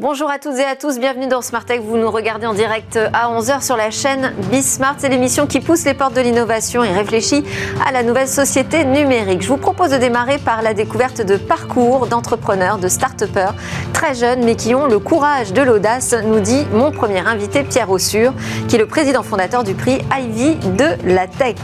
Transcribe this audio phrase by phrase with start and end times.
[0.00, 1.82] Bonjour à toutes et à tous, bienvenue dans Smart Tech.
[1.82, 4.94] Vous nous regardez en direct à 11h sur la chaîne Bismart.
[4.96, 7.44] C'est l'émission qui pousse les portes de l'innovation et réfléchit
[7.86, 9.42] à la nouvelle société numérique.
[9.42, 13.52] Je vous propose de démarrer par la découverte de parcours d'entrepreneurs, de start-upers
[13.92, 17.90] très jeunes mais qui ont le courage de l'audace, nous dit mon premier invité Pierre
[17.90, 18.32] Ossur,
[18.68, 21.56] qui est le président fondateur du prix Ivy de la tech.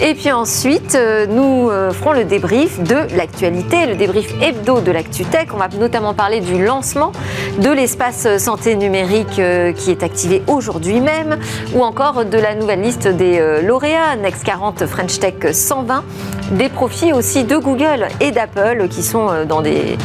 [0.00, 4.92] Et puis ensuite, euh, nous euh, ferons le débrief de l'actualité, le débrief hebdo de
[4.92, 5.48] l'ActuTech.
[5.52, 7.10] On va notamment parler du lancement
[7.58, 11.38] de l'espace santé numérique euh, qui est activé aujourd'hui même,
[11.74, 16.04] ou encore de la nouvelle liste des lauréats Next 40 French Tech 120,
[16.52, 19.98] des profits aussi de Google et d'Apple qui sont dans des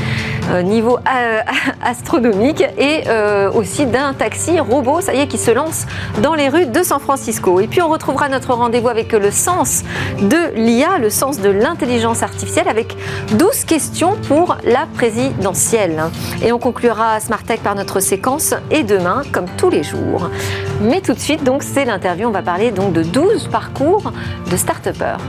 [0.63, 1.41] niveau euh,
[1.83, 5.85] astronomique et euh, aussi d'un taxi robot, ça y est, qui se lance
[6.21, 7.59] dans les rues de San Francisco.
[7.59, 9.83] Et puis on retrouvera notre rendez-vous avec le sens
[10.21, 12.95] de l'IA, le sens de l'intelligence artificielle, avec
[13.37, 16.03] 12 questions pour la présidentielle.
[16.43, 20.29] Et on conclura Smart Tech par notre séquence et demain, comme tous les jours.
[20.81, 22.27] Mais tout de suite, donc, c'est l'interview.
[22.27, 24.11] On va parler donc de 12 parcours
[24.49, 25.19] de start-upers.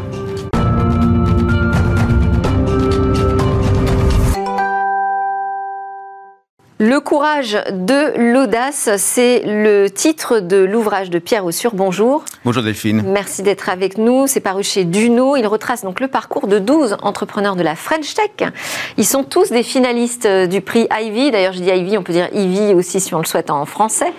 [6.80, 11.72] Le courage de l'audace, c'est le titre de l'ouvrage de Pierre Ossur.
[11.72, 12.24] Bonjour.
[12.44, 13.04] Bonjour Delphine.
[13.06, 14.26] Merci d'être avec nous.
[14.26, 15.36] C'est paru chez Duno.
[15.36, 18.50] Il retrace donc le parcours de 12 entrepreneurs de la French Tech.
[18.96, 21.30] Ils sont tous des finalistes du prix Ivy.
[21.30, 24.12] D'ailleurs, je dis Ivy, on peut dire Ivy aussi si on le souhaite en français.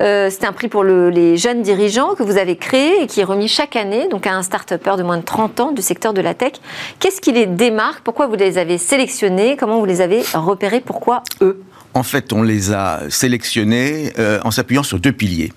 [0.00, 3.24] Euh, c'est un prix pour les jeunes dirigeants que vous avez créé et qui est
[3.24, 6.20] remis chaque année donc à un start-upper de moins de 30 ans du secteur de
[6.20, 6.54] la tech.
[6.98, 8.00] Qu'est-ce qui les démarque?
[8.02, 9.56] Pourquoi vous les avez sélectionnés?
[9.56, 10.80] Comment vous les avez repérés?
[10.80, 11.62] Pourquoi eux?
[11.94, 15.52] En fait, on les a sélectionnés euh, en s'appuyant sur deux piliers.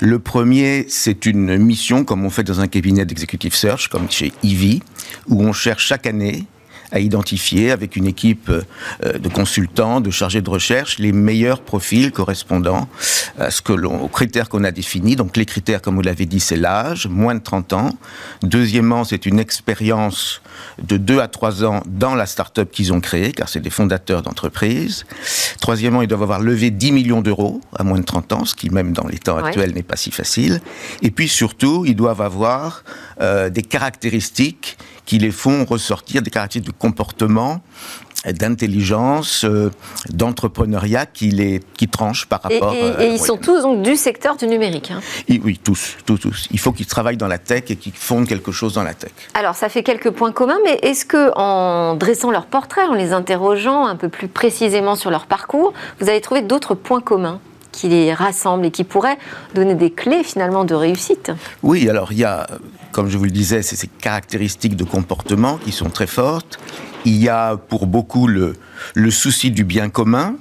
[0.00, 4.32] Le premier, c'est une mission, comme on fait dans un cabinet d'executive search, comme chez
[4.42, 4.82] Ivy,
[5.28, 6.46] où on cherche chaque année
[6.92, 12.12] à identifier avec une équipe euh, de consultants, de chargés de recherche, les meilleurs profils
[12.12, 12.88] correspondant
[13.38, 15.16] à ce que l'on, aux critères qu'on a définis.
[15.16, 17.90] Donc les critères, comme vous l'avez dit, c'est l'âge, moins de 30 ans.
[18.42, 20.40] Deuxièmement, c'est une expérience
[20.82, 24.22] de 2 à 3 ans dans la start-up qu'ils ont créée, car c'est des fondateurs
[24.22, 25.04] d'entreprise.
[25.60, 28.70] Troisièmement, ils doivent avoir levé 10 millions d'euros à moins de 30 ans, ce qui
[28.70, 30.60] même dans les temps actuels n'est pas si facile.
[31.02, 32.84] Et puis surtout, ils doivent avoir
[33.20, 37.62] euh, des caractéristiques qui les font ressortir, des caractéristiques de comportement
[38.32, 39.70] d'intelligence, euh,
[40.10, 42.74] d'entrepreneuriat qui les qui tranchent par rapport.
[42.74, 44.90] Et, et, et ils sont tous donc du secteur du numérique.
[44.90, 45.00] Hein.
[45.28, 46.48] oui, tous, tous, tous.
[46.50, 49.12] Il faut qu'ils travaillent dans la tech et qu'ils fondent quelque chose dans la tech.
[49.34, 53.12] Alors, ça fait quelques points communs, mais est-ce que en dressant leur portrait, en les
[53.12, 57.40] interrogeant un peu plus précisément sur leur parcours, vous avez trouvé d'autres points communs?
[57.76, 59.18] Qui les rassemblent et qui pourraient
[59.54, 61.30] donner des clés finalement de réussite
[61.62, 62.46] Oui, alors il y a,
[62.90, 66.58] comme je vous le disais, ces caractéristiques de comportement qui sont très fortes.
[67.04, 68.54] Il y a pour beaucoup le,
[69.10, 70.36] souci du bien commun,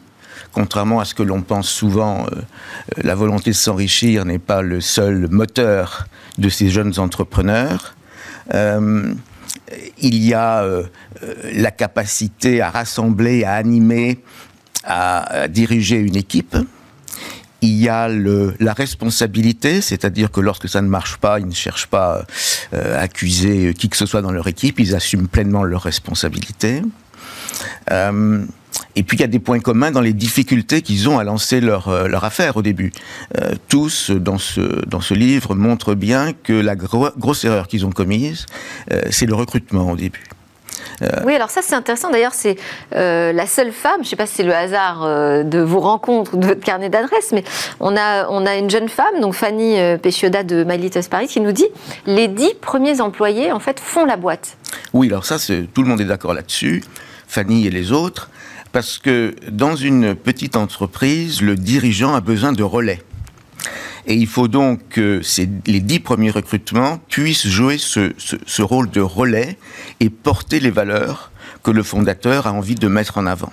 [0.53, 2.41] contrairement à ce que l'on pense souvent, euh,
[3.03, 6.07] la volonté de s'enrichir n'est pas le seul moteur
[6.37, 7.95] de ces jeunes entrepreneurs.
[8.53, 9.13] Euh,
[9.97, 10.83] il y a euh,
[11.51, 14.19] la capacité à rassembler, à animer,
[14.85, 16.55] à diriger une équipe
[17.65, 21.87] il y a la responsabilité, c'est-à-dire que lorsque ça ne marche pas, ils ne cherchent
[21.87, 22.25] pas
[22.73, 26.81] euh, à accuser qui que ce soit dans leur équipe, ils assument pleinement leurs responsabilités.
[27.91, 28.45] Euh,
[28.95, 31.61] et puis il y a des points communs dans les difficultés qu'ils ont à lancer
[31.61, 32.91] leur, euh, affaire au début.
[33.67, 38.45] Tous dans ce, livre montrent bien que la gro grosse erreur qu'ils ont commise,
[39.09, 40.23] c'est le recrutement au début.
[41.01, 42.09] Euh, oui, alors ça c'est intéressant.
[42.09, 42.57] D'ailleurs, c'est
[42.95, 45.79] euh, la seule femme, je ne sais pas si c'est le hasard euh, de vos
[45.79, 47.43] rencontres, de votre carnet d'adresses, mais
[47.79, 51.41] on a, on a une jeune femme, donc Fanny Péchioda de My Little Paris, qui
[51.41, 51.67] nous dit
[52.05, 54.57] les dix premiers employés, en fait, font la boîte.
[54.93, 55.37] Oui, alors ça,
[55.73, 56.83] tout le monde est d'accord là-dessus,
[57.27, 58.29] Fanny et les autres,
[58.71, 63.01] parce que dans une petite entreprise, le dirigeant a besoin de relais.
[64.07, 65.21] Et il faut donc que
[65.65, 69.57] les dix premiers recrutements puissent jouer ce, rôle de relais
[69.99, 71.31] et porter les valeurs
[71.63, 73.51] que le fondateur a envie de mettre en avant.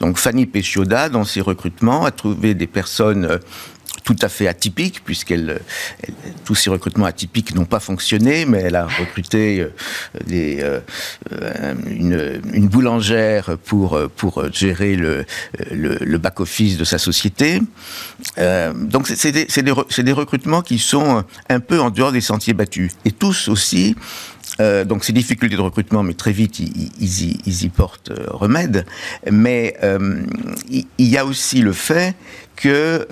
[0.00, 3.38] Donc Fanny Péchioda, dans ses recrutements, a trouvé des personnes
[4.08, 5.60] tout à fait atypique, puisqu'elle,
[6.46, 9.70] tous ces recrutements atypiques n'ont pas fonctionné, mais elle a recruté euh,
[10.26, 10.80] des, euh,
[11.86, 14.00] une, une, boulangère pour,
[14.50, 15.26] gérer le,
[16.16, 17.60] back-office de sa société.
[18.38, 22.92] Euh, donc c'est des, recrutements qui sont un peu en dehors des sentiers battus.
[23.04, 23.94] Et tous aussi
[24.60, 28.86] euh, donc ces difficultés de recrutement, mais très vite ils, y, portent euh, remède.
[29.30, 30.22] Mais euh,
[30.68, 32.16] il, y a aussi le fait
[32.56, 33.06] que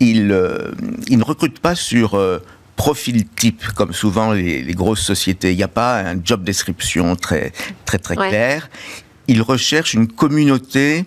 [0.00, 0.72] il, euh,
[1.08, 2.38] il ne recrute pas sur euh,
[2.76, 5.52] profil type, comme souvent les, les grosses sociétés.
[5.52, 7.52] Il n'y a pas un job description très,
[7.84, 8.28] très, très ouais.
[8.28, 8.70] clair.
[9.28, 11.04] Il recherche une communauté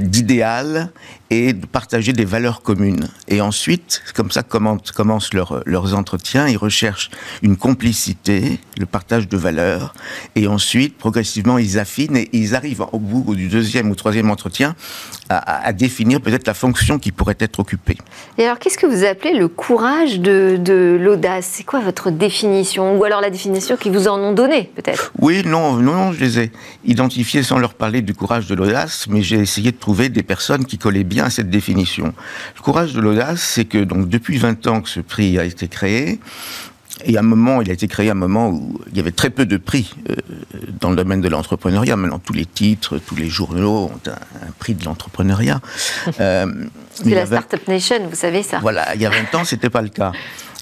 [0.00, 0.92] d'idéal
[1.34, 3.08] et de partager des valeurs communes.
[3.28, 7.10] Et ensuite, comme ça commencent, commencent leurs entretiens, ils recherchent
[7.42, 9.94] une complicité, le partage de valeurs,
[10.36, 14.76] et ensuite, progressivement, ils affinent et ils arrivent au bout du deuxième ou troisième entretien
[15.28, 17.96] à, définir peut-être la fonction qui pourrait être occupée.
[18.38, 21.48] Et alors, qu'est-ce que vous appelez le courage de, de l'audace?
[21.50, 22.96] C'est quoi votre définition?
[22.96, 25.12] Ou alors la définition qu'ils vous en ont donnée, peut-être?
[25.18, 26.52] Oui, non, non, non, je les ai
[26.84, 30.66] identifiés sans leur parler du courage de l'audace, mais j'ai essayé de trouver des personnes
[30.66, 32.14] qui collaient bien à cette définition.
[32.56, 35.68] Le courage de l'audace, c'est que donc depuis 20 ans que ce prix a été
[35.68, 36.20] créé,
[37.04, 39.10] et à un moment, il a été créé à un moment où il y avait
[39.10, 40.14] très peu de prix euh,
[40.80, 41.96] dans le domaine de l'entrepreneuriat.
[41.96, 45.60] Maintenant, tous les titres, tous les journaux ont un, prix de l'entrepreneuriat.
[46.20, 46.46] Euh,
[46.92, 48.58] c'est la Startup Nation, vous savez ça.
[48.60, 50.12] Voilà, il y a 20 ans, c'était pas le cas.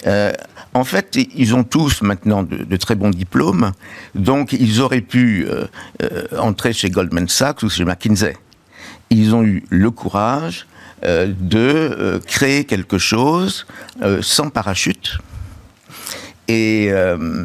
[0.06, 0.32] Euh,
[0.72, 3.72] en fait, ils ont tous maintenant de, très bons diplômes,
[4.14, 5.46] donc ils auraient pu
[6.38, 8.34] entrer chez Goldman Sachs ou chez McKinsey.
[9.14, 10.66] Ils ont eu le courage
[11.02, 13.66] de créer quelque chose
[14.20, 15.18] sans parachute
[16.48, 17.44] et euh,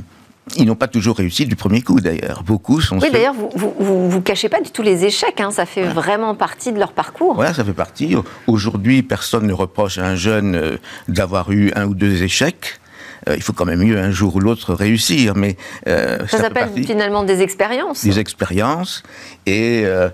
[0.56, 2.44] ils n'ont pas toujours réussi du premier coup, d'ailleurs.
[2.44, 3.00] Beaucoup sont.
[3.00, 5.40] Oui, d'ailleurs, vous, vous, vous, cachez pas du tout les échecs.
[5.40, 5.52] Hein.
[5.52, 7.36] Ça fait vraiment partie de leur parcours.
[7.36, 8.16] Voilà, ça fait partie.
[8.48, 10.78] Aujourd'hui, personne ne reproche à un jeune euh,
[11.08, 12.80] d'avoir eu un ou deux échecs.
[13.28, 15.36] Euh, il faut quand même mieux un jour ou l'autre réussir.
[15.36, 15.58] Mais
[15.88, 18.04] euh, ça, s'appelle finalement des expériences.
[18.04, 19.04] Des expériences.
[19.46, 20.10] Et euh,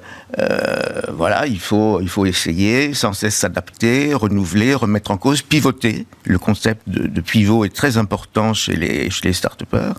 [1.14, 6.06] voilà, il faut, il faut essayer, sans cesse s'adapter, renouveler, remettre en cause, pivoter.
[6.26, 9.96] Le concept de, pivot est très important chez les, chez les start-upers.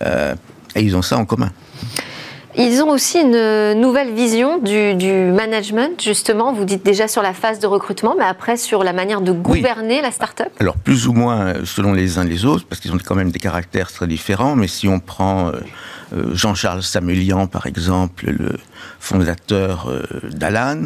[0.00, 1.50] et ils ont ça en commun.
[2.58, 6.54] Ils ont aussi une nouvelle vision du, management, justement.
[6.54, 10.00] Vous dites déjà sur la phase de recrutement, mais après sur la manière de gouverner
[10.00, 12.98] la start-up Alors, plus ou moins euh, selon les uns les autres, parce qu'ils ont
[13.04, 14.56] quand même des caractères très différents.
[14.56, 15.52] Mais si on prend euh,
[16.14, 18.56] euh, Jean-Charles Samuelian, par exemple, le
[19.00, 19.92] fondateur
[20.30, 20.84] d'Alan,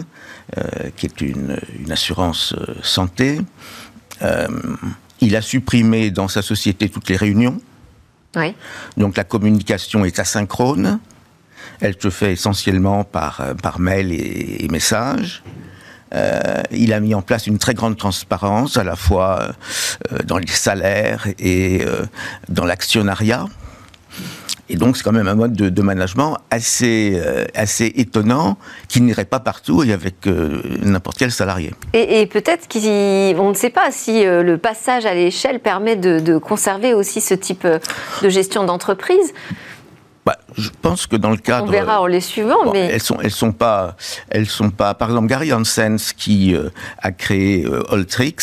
[0.96, 3.40] qui est une, une assurance santé,
[5.20, 7.60] il a supprimé dans sa société toutes les réunions.
[8.36, 8.54] Oui.
[8.96, 10.98] Donc la communication est asynchrone.
[11.80, 15.42] Elle se fait essentiellement par, euh, par mail et, messages.
[16.14, 19.52] Euh, il a mis en place une très grande transparence, à la fois
[20.12, 21.82] euh, dans les salaires et
[22.48, 23.46] dans l'actionnariat.
[24.68, 27.20] Et donc, c'est quand même un mode de, management assez,
[27.56, 28.56] assez étonnant
[28.86, 31.74] qui n'irait pas partout et avec n'importe quel salarié.
[31.92, 36.94] Et, peut-être qu'on ne sait pas si le passage à l'échelle permet de, de, conserver
[36.94, 39.32] aussi ce type de gestion d'entreprise.
[40.26, 41.66] Bah, je pense que dans le cadre.
[41.66, 42.90] On verra en les suivant, mais.
[42.92, 43.96] Elles sont, elles sont pas,
[44.28, 44.94] elles sont pas.
[44.94, 46.68] Par exemple, Gary Hansens qui euh,
[46.98, 48.36] a créé euh, Alltrix,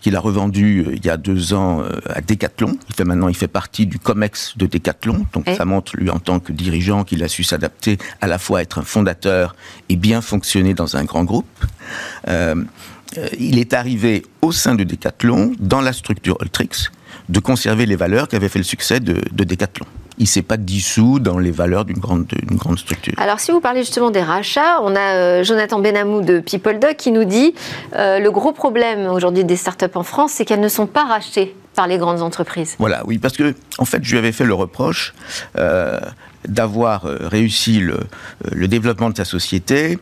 [0.00, 2.76] qu'il a revendu euh, il y a deux ans à Decathlon.
[2.88, 5.26] Il fait maintenant, il fait partie du Comex de Decathlon.
[5.32, 8.60] Donc ça montre lui en tant que dirigeant qu'il a su s'adapter à la fois
[8.60, 9.54] être un fondateur
[9.88, 11.46] et bien fonctionner dans un grand groupe.
[13.38, 16.88] Il est arrivé au sein de Decathlon, dans la structure Alltrix,
[17.28, 19.86] de conserver les valeurs qui avaient fait le succès de, de Decathlon
[20.18, 23.14] il ne s'est pas dissous dans les valeurs d'une grande, grande structure.
[23.16, 27.12] Alors, si vous parlez justement des rachats, on a euh, Jonathan Benamou de PeopleDoc qui
[27.12, 27.54] nous dit
[27.96, 31.56] euh, le gros problème aujourd'hui des startups en France, c'est qu'elles ne sont pas rachetées
[31.74, 32.76] par les grandes entreprises.
[32.78, 35.14] Voilà, oui, parce que en fait, je lui avais fait le reproche
[35.56, 35.98] euh,
[36.46, 38.00] d'avoir euh, réussi le, euh,
[38.52, 39.98] le, développement de sa société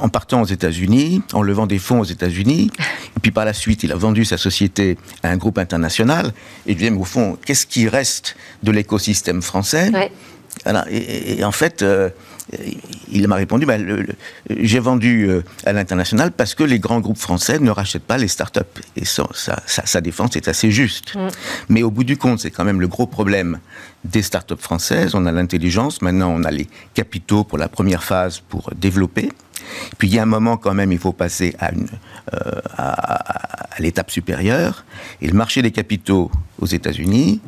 [0.00, 2.70] en partant aux États-Unis, en levant des fonds aux États-Unis,
[3.16, 6.32] et puis par la suite, il a vendu sa société à un groupe international.
[6.66, 9.90] Et lui au fond, qu'est-ce qui reste de l'écosystème français?
[10.90, 11.84] Et, en fait,
[13.12, 13.76] il m'a répondu bah,
[14.48, 18.28] j'ai vendu euh, à l'international parce que les grands groupes français ne rachètent pas les
[18.28, 18.60] startups.
[18.96, 21.14] Et sa défense est assez juste.
[21.14, 21.28] Mm.
[21.68, 23.60] Mais au bout du compte, c'est quand même le gros problème
[24.04, 25.14] des startups françaises.
[25.14, 29.30] On a l'intelligence, maintenant on a les capitaux pour la première phase pour développer.
[29.98, 31.70] Puis il y a un moment quand même, il faut passer à,
[32.34, 34.84] euh, à l'étape supérieure.
[35.20, 37.40] Et le marché des capitaux aux États-Unis,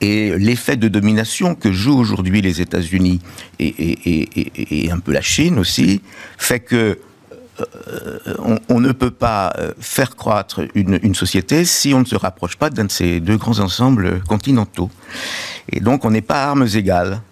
[0.00, 3.20] et l'effet de domination que jouent aujourd'hui les États-Unis
[3.58, 6.02] et, un peu la Chine aussi,
[6.36, 6.98] fait que
[7.58, 12.14] euh, on, ne peut pas euh, faire croître une, une, société si on ne se
[12.14, 14.90] rapproche pas d'un de ces deux grands ensembles continentaux.
[15.72, 17.22] Et donc on n'est pas à armes égales.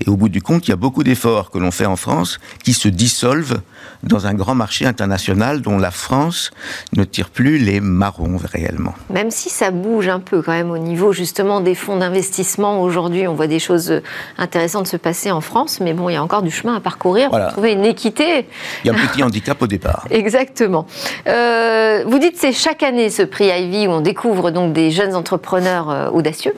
[0.00, 2.40] Et au bout du compte, il y a beaucoup d'efforts que l'on fait en France
[2.64, 3.60] qui se dissolvent
[4.02, 6.50] dans un grand marché international dont la France
[6.96, 8.94] ne tire plus les marrons réellement.
[9.10, 13.26] Même si ça bouge un peu quand même au niveau justement des fonds d'investissement aujourd'hui,
[13.26, 14.00] on voit des choses
[14.36, 17.30] intéressantes se passer en France, mais bon, il y a encore du chemin à parcourir
[17.30, 18.48] pour trouver une équité.
[18.84, 20.06] Il y a un petit handicap au départ.
[20.10, 20.86] Exactement.
[21.26, 25.14] Euh, vous dites c'est chaque année ce prix Ivy où on découvre donc des jeunes
[25.14, 26.54] entrepreneurs euh, audacieux.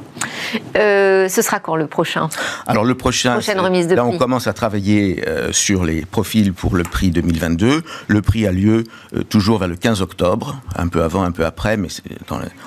[0.77, 2.29] Euh, ce sera quand le prochain?
[2.67, 5.23] Alors le prochain, prochaine remise de là on commence à travailler
[5.53, 7.83] sur les profils pour le prix février 2022.
[8.09, 8.85] Le prix a lieu
[9.29, 11.89] toujours vers le 15 octobre, un peu avant, un peu après, mais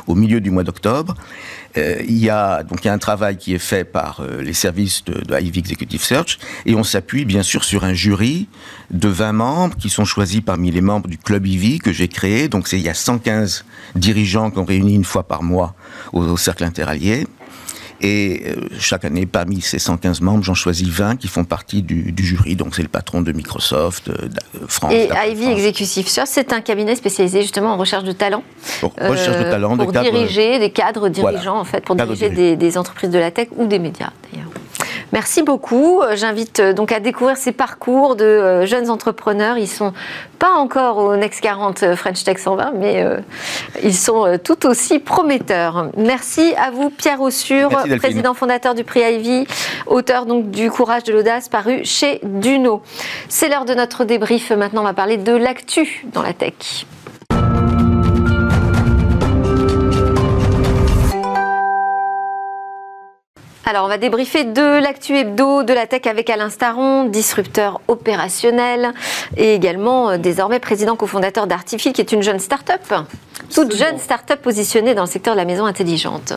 [0.07, 1.15] au milieu du mois d'octobre.
[1.75, 5.13] il y a donc y a un travail qui est fait par les services de,
[5.13, 8.47] de Ivy Executive Search et on s'appuie bien sûr sur un jury
[8.91, 12.47] de 20 membres qui sont choisis parmi les membres du club Ivy que j'ai créé.
[12.47, 15.75] Donc il y a 115 dirigeants qu'on réunit une fois par mois
[16.13, 17.27] au, cercle interallié.
[18.01, 22.13] Et euh, chaque année, parmi ces 115 membres, j'en choisis 20 qui font partie du,
[22.17, 22.55] jury.
[22.55, 24.93] Donc, c'est le patron de Microsoft, de, France.
[24.93, 28.43] Et Ivy Executive Search, c'est un cabinet spécialisé justement en recherche de talent.
[28.79, 32.77] Pour recherche de talent, pour diriger des cadres dirigeants, en fait, pour diriger des, des,
[32.77, 34.52] entreprises de la tech ou des médias, d'ailleurs.
[35.13, 36.01] Merci beaucoup.
[36.01, 39.59] Euh, j'invite euh, donc à découvrir ces parcours de euh, jeunes entrepreneurs.
[39.59, 39.93] Ils sont
[40.39, 43.05] pas encore au Next 40 French Tech 120, mais
[43.81, 45.89] ils sont tout aussi prometteurs.
[45.95, 49.47] Merci à vous, Pierre Ossure, président fondateur du prix Ivy,
[49.85, 52.81] auteur donc du Courage de l'audace paru chez Duno.
[53.29, 54.51] C'est l'heure de notre débrief.
[54.51, 56.85] Maintenant, on va parler de l'actu dans la tech.
[63.65, 68.91] Alors, on va débriefer de l'actu hebdo de la tech avec Alain Staron, disrupteur opérationnel
[69.37, 72.81] et également euh, désormais président cofondateur d'Artifil, qui est une jeune start-up,
[73.53, 76.33] toute jeune start-up positionnée dans le secteur de la maison intelligente.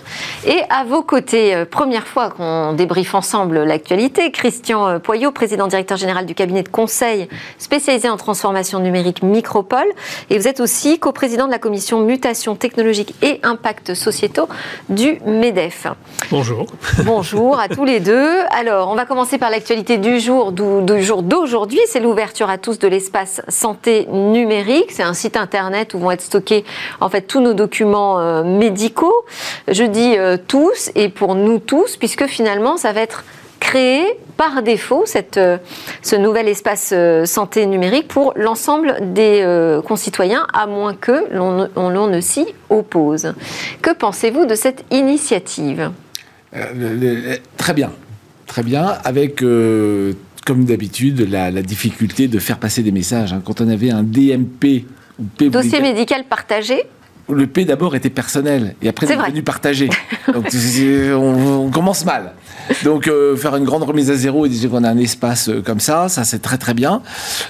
[0.47, 5.67] Et à vos côtés, euh, première fois qu'on débriefe ensemble l'actualité, Christian euh, Poyot, président
[5.67, 9.87] directeur général du cabinet de conseil spécialisé en transformation numérique Micropole.
[10.29, 14.49] Et vous êtes aussi coprésident de la commission mutation technologique et impact sociétaux
[14.91, 15.87] du MEDEF.
[16.31, 16.67] Bonjour.
[17.05, 18.41] Bonjour à tous les deux.
[18.51, 21.81] Alors, on va commencer par l'actualité du jour du jour d'aujourd'hui.
[21.87, 24.91] C'est l'ouverture à tous de l'espace santé numérique.
[24.91, 26.65] C'est un site internet où vont être stockés
[27.01, 29.25] en fait tous nos documents euh, médicaux.
[29.69, 33.25] Je dis euh, tous et pour nous tous, puisque finalement, ça va être
[33.61, 34.05] créé
[34.37, 35.59] par défaut cette, euh,
[36.03, 36.95] ce nouvel espace
[37.25, 43.35] santé numérique pour l'ensemble des concitoyens, à moins que l'on ne s'y oppose.
[43.83, 45.91] Que pensez-vous de cette initiative?
[47.57, 47.91] Très bien.
[48.47, 48.97] Très bien.
[49.05, 49.43] Avec,
[50.47, 53.33] comme d'habitude, la, difficulté de faire passer des messages.
[53.33, 53.43] Hein.
[53.45, 54.85] Quand on avait un DMP,
[55.41, 56.85] dossier médical partagé,
[57.29, 59.89] le P d'abord était personnel et après c'est devenu partagé.
[60.33, 60.47] Donc
[61.15, 62.33] on, commence mal.
[62.85, 65.63] Donc euh, faire une grande remise à zéro et dire qu'on a un espace euh,
[65.63, 67.03] comme ça, ça c'est très très bien.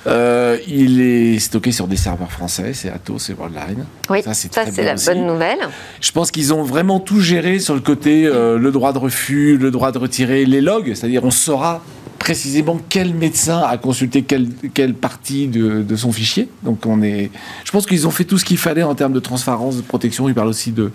[0.06, 3.84] Euh, il est stocké sur des serveurs français, c'est Atos et Worldline.
[4.10, 5.58] Oui, ça c'est la bonne nouvelle.
[6.00, 9.70] Je pense qu'ils ont vraiment tout géré sur le côté le droit de refus, le
[9.70, 11.82] droit de retirer les logs, c'est-à-dire on saura
[12.18, 16.48] précisément quel médecin a consulté quelle, quelle partie de, de, son fichier.
[16.62, 17.30] Donc on est,
[17.64, 20.28] je pense qu'ils ont fait tout ce qu'il fallait en termes de transparence, de protection.
[20.28, 20.90] Ils parlent aussi de,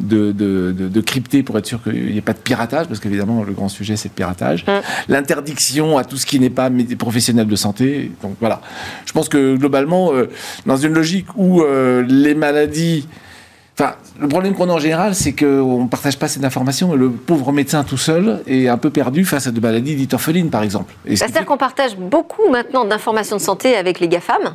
[0.00, 3.42] de, de, de crypter pour être sûr qu'il n'y ait pas de piratage, parce qu'évidemment
[3.42, 4.64] le grand sujet c'est le piratage.
[4.66, 4.70] Mmh.
[5.08, 8.12] L'interdiction à tout ce qui n'est pas professionnel de santé.
[8.22, 8.60] Donc voilà.
[9.06, 10.28] Je pense que globalement, euh,
[10.66, 13.06] dans une logique où euh, les maladies
[13.78, 17.10] Enfin, le problème qu'on a en général, c'est qu'on ne partage pas cette information le
[17.10, 20.62] pauvre médecin tout seul est un peu perdu face à des maladies dites orphelines, par
[20.62, 20.94] exemple.
[21.06, 24.54] C'est-à-dire qu'on partage beaucoup maintenant d'informations de santé avec les GAFAM,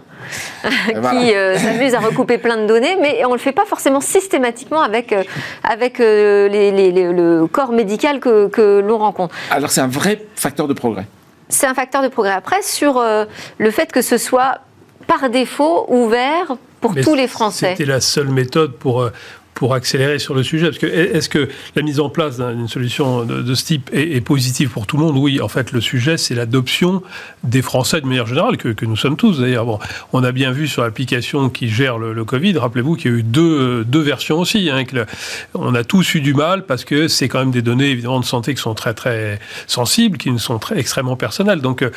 [0.63, 4.01] qui euh, s'amusent à recouper plein de données, mais on ne le fait pas forcément
[4.01, 5.23] systématiquement avec, euh,
[5.63, 9.35] avec euh, le corps médical que, que l'on rencontre.
[9.51, 11.05] Alors c'est un vrai facteur de progrès.
[11.47, 12.33] C'est un facteur de progrès.
[12.33, 13.03] Après, sur
[13.57, 14.61] le fait que ce soit
[15.05, 17.71] par défaut ouvert pour tous les Français.
[17.71, 19.11] C'était la seule méthode pour euh,
[19.53, 23.25] pour accélérer sur le sujet Parce que est-ce que la mise en place d'une solution
[23.25, 25.17] de, ce type est, positive pour tout le monde?
[25.17, 27.01] Oui, en fait, le sujet, c'est l'adoption
[27.43, 29.65] des Français de manière générale, que, nous sommes tous d'ailleurs.
[29.65, 29.79] Bon,
[30.13, 33.23] on a bien vu sur l'application qui gère le, Covid, rappelez-vous qu'il y a eu
[33.23, 34.69] deux, deux versions aussi.
[34.69, 34.83] Hein,
[35.53, 38.25] on a tous eu du mal parce que c'est quand même des données évidemment de
[38.25, 41.61] santé qui sont très très sensibles, qui sont très extrêmement personnelles.
[41.61, 41.89] Donc, euh,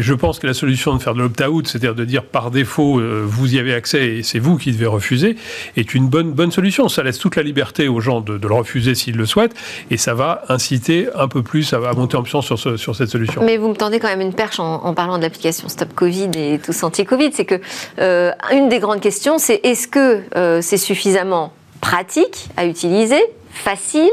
[0.00, 3.24] je pense que la solution de faire de l'opt-out, c'est-à-dire de dire par défaut, euh,
[3.26, 5.36] vous y avez accès et c'est vous qui devez refuser,
[5.76, 8.94] est une bonne bonne solution ça laisse toute la liberté aux gens de, le refuser
[8.94, 9.54] s'ils le souhaitent,
[9.90, 13.42] et ça va inciter un peu plus à, monter en puissance sur, sur, cette solution.
[13.42, 16.60] Mais vous me tendez quand même une perche en, parlant de l'application Stop Covid et
[16.64, 17.60] tous anti-Covid, c'est que
[17.98, 23.22] euh, une des grandes questions, c'est est-ce que euh, c'est suffisamment pratique à utiliser
[23.58, 24.10] facile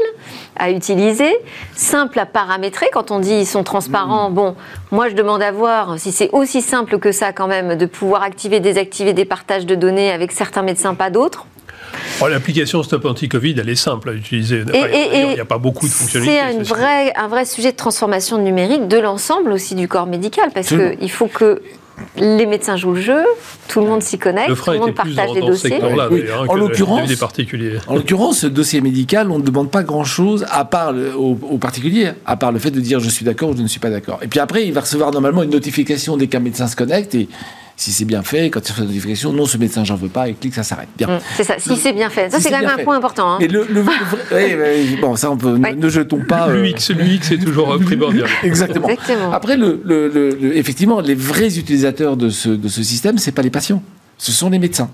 [0.56, 1.36] à utiliser,
[1.74, 2.86] simple à paramétrer?
[2.92, 4.34] Quand on dit ils sont transparents, mm.
[4.34, 4.56] bon,
[4.90, 8.22] moi je demande à voir si c'est aussi simple que ça quand même de pouvoir
[8.22, 11.46] activer, désactiver des partages de données avec certains médecins, pas d'autres.
[12.20, 14.64] Oh, l'application Stop Anti-Covid, elle est simple à utiliser.
[14.72, 16.40] il n'y a pas beaucoup de fonctionnalités.
[16.40, 20.50] C'est un vrai, un vrai sujet de transformation numérique de l'ensemble aussi du corps médical,
[20.54, 21.60] parce qu'il faut que
[22.16, 23.22] les médecins jouent le jeu,
[23.68, 25.80] tout le monde s'y connecte, tout le monde partage les dossiers.
[25.82, 27.10] en l'occurrence,
[27.86, 32.36] en l'occurrence, ce dossier médical, on ne demande pas grand-chose à part aux, particuliers, à
[32.36, 34.18] part le fait de dire je suis d'accord ou je ne suis pas d'accord.
[34.22, 37.28] Et puis après, il va recevoir normalement une notification dès qu'un médecin se connecte et
[37.78, 40.28] Si c'est bien fait, quand il reçoit la notification, non, ce médecin, j'en veux pas,
[40.30, 40.88] et clique, ça s'arrête.
[40.96, 41.08] Bien.
[41.08, 42.30] Mmh, c'est ça, si c'est bien fait.
[42.30, 42.84] Ça, Si c'est quand même un fait.
[42.84, 43.32] point important.
[43.32, 43.36] hein.
[43.38, 43.94] Mais le, le- le vrai-
[44.32, 45.74] ouais, ouais, bon, ça, on peut, Ouais.
[45.74, 46.48] ne, ne jetons pas.
[46.48, 48.28] euh, L'UX, l'UX c'est toujours euh, primordial.
[48.42, 48.88] Exactement.
[48.88, 49.30] Exactement.
[49.30, 53.32] Après, le, le- le- le- effectivement, les vrais utilisateurs de ce, de ce système, c'est
[53.32, 53.82] pas les patients,
[54.16, 54.88] ce sont les médecins.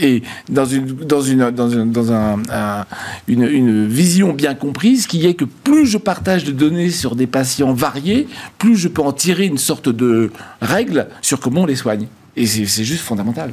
[0.00, 2.84] Et dans une, dans une, dans une, dans un, un-
[3.26, 7.26] une, une vision bien comprise, qui est que plus je partage de données sur des
[7.26, 8.28] patients variés,
[8.58, 10.30] plus je peux en tirer une sorte de
[10.62, 12.06] règle sur comment on les soigne.
[12.38, 13.52] Et c'est juste fondamental.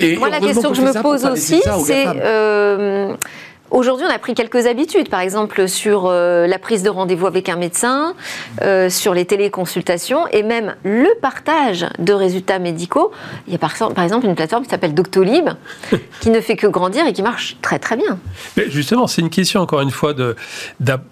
[0.00, 2.06] Et Moi, la question que je me pose aussi, c'est
[3.74, 7.48] aujourd'hui, on a pris quelques habitudes, par exemple sur euh, la prise de rendez-vous avec
[7.48, 8.14] un médecin,
[8.62, 13.10] euh, sur les téléconsultations et même le partage de résultats médicaux.
[13.46, 15.50] Il y a par, par exemple une plateforme qui s'appelle Doctolib
[16.20, 18.18] qui ne fait que grandir et qui marche très très bien.
[18.56, 20.36] Mais justement, c'est une question, encore une fois, de,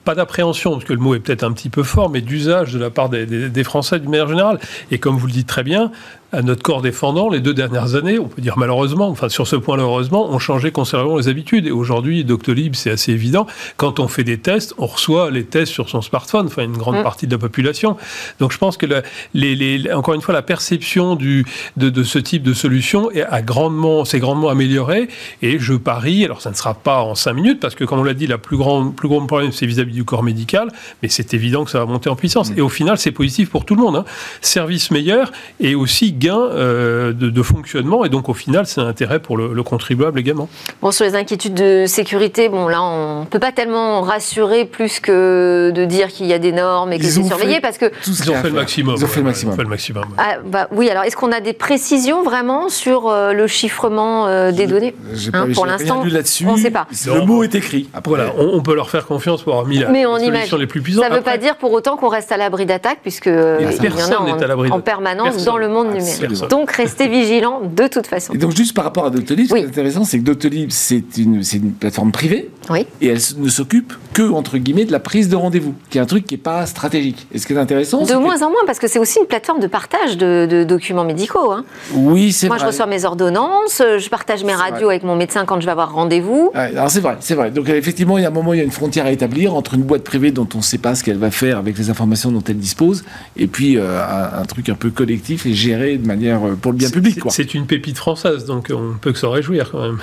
[0.04, 2.78] pas d'appréhension, parce que le mot est peut-être un petit peu fort, mais d'usage de
[2.78, 4.58] la part des, des- des Français d'une manière générale.
[4.90, 5.90] Et comme vous le dites très bien,
[6.34, 9.54] à notre corps défendant, les deux dernières années, on peut dire malheureusement, enfin sur ce
[9.56, 11.66] point heureusement, ont changé considérablement les habitudes.
[11.66, 13.46] Et aujourd'hui, Doctolib, c'est assez évident.
[13.76, 16.98] Quand on fait des tests, on reçoit les tests sur son smartphone, enfin une grande
[16.98, 17.02] Mm.
[17.02, 17.96] partie de la population.
[18.40, 19.02] Donc je pense que la-
[19.34, 21.44] les, les- encore une fois, la perception du,
[21.76, 25.08] de, de ce type de solution est- grandement, s'est grandement améliorée.
[25.42, 28.04] Et je parie, alors ça ne sera pas en cinq minutes, parce que comme on
[28.04, 30.68] l'a dit, la plus grande, plus grand problème, c'est vis-à-vis du corps médical,
[31.02, 32.52] mais c'est évident que ça va monter en puissance.
[32.56, 33.96] Et au final, c'est positif pour tout le monde.
[33.96, 34.04] hein.
[34.40, 38.04] Service meilleur et aussi gain euh, de, de fonctionnement.
[38.04, 40.48] Et donc au final, c'est un intérêt pour le, le contribuable également.
[40.80, 45.70] Bon, sur les inquiétudes de sécurité, bon là, on peut pas tellement rassurer plus que
[45.74, 48.22] de dire qu'il y a des normes et que c'est surveillé, parce que Tout ce
[48.24, 48.94] Ils ont fait le maximum.
[48.98, 49.52] Ils ont fait le maximum.
[49.52, 50.04] Ils ont fait le maximum.
[50.04, 50.16] ouais.
[50.18, 54.52] Ah, bah, oui, alors est-ce qu'on a des précisions vraiment sur euh, le chiffrement euh,
[54.52, 54.94] des données
[55.34, 56.02] Hein, pour l'instant,
[56.46, 56.86] on sait pas.
[57.06, 57.26] Le Non.
[57.26, 57.88] mot est écrit.
[57.94, 60.24] Après, Voilà, on, on peut leur faire confiance pour avoir mis la, Mais on les
[60.24, 60.34] imagine.
[60.40, 61.04] solutions les plus puissantes.
[61.04, 63.66] Ça ne veut pas dire pour autant qu'on reste à l'abri d'attaques, puisque euh, il
[63.66, 65.44] y en personne a n'est à l'abri en, permanence Personne.
[65.46, 66.28] dans le monde Absolument.
[66.28, 66.48] numérique.
[66.50, 68.32] Donc restez vigilants de toute façon.
[68.34, 71.16] Et donc, juste par rapport à Doctolib, ce qui est intéressant, c'est que Doctolib, c'est
[71.18, 72.21] une, c'est une plateforme privée
[72.70, 72.86] Oui.
[73.00, 76.06] et elle ne s'occupe que, entre guillemets, de la prise de rendez-vous, qui est un
[76.06, 77.26] truc qui n'est pas stratégique.
[77.32, 79.26] Et ce qui est intéressant, De que- moins en moins, parce que c'est aussi une
[79.26, 81.50] plateforme de partage de, de documents médicaux.
[81.52, 81.64] hein.
[81.94, 82.64] Oui, c'est Moi, vrai.
[82.64, 84.94] je reçois mes ordonnances, je partage mes radios vrai.
[84.94, 86.50] avec mon médecin quand je vais avoir rendez-vous.
[86.54, 87.50] Ouais, alors c'est vrai, c'est vrai.
[87.50, 89.54] Donc euh, effectivement, il y a un moment, il y a une frontière à établir
[89.54, 91.90] entre une boîte privée dont on ne sait pas ce qu'elle va faire avec les
[91.90, 93.04] informations dont elle dispose,
[93.36, 96.72] et puis euh, un, un truc un peu collectif et géré de manière euh, pour
[96.72, 97.18] le bien public.
[97.30, 99.98] C'est une pépite française, donc on peut que s'en réjouir quand même.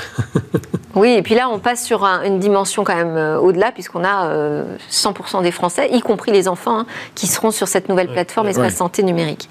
[0.96, 4.04] Oui, et puis là, on passe sur un- une dimension quand même euh, au-delà, puisqu'on
[4.04, 8.08] a euh, 100% des Français, y compris les enfants, hein, qui seront sur cette nouvelle
[8.12, 8.78] plateforme Espace ouais.
[8.78, 9.50] Santé Numérique.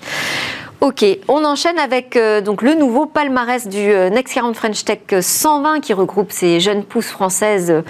[0.81, 5.01] Ok, on enchaîne avec euh, donc le nouveau palmarès du euh, Next 40 French Tech
[5.21, 7.83] 120 qui regroupe ces jeunes pousses françaises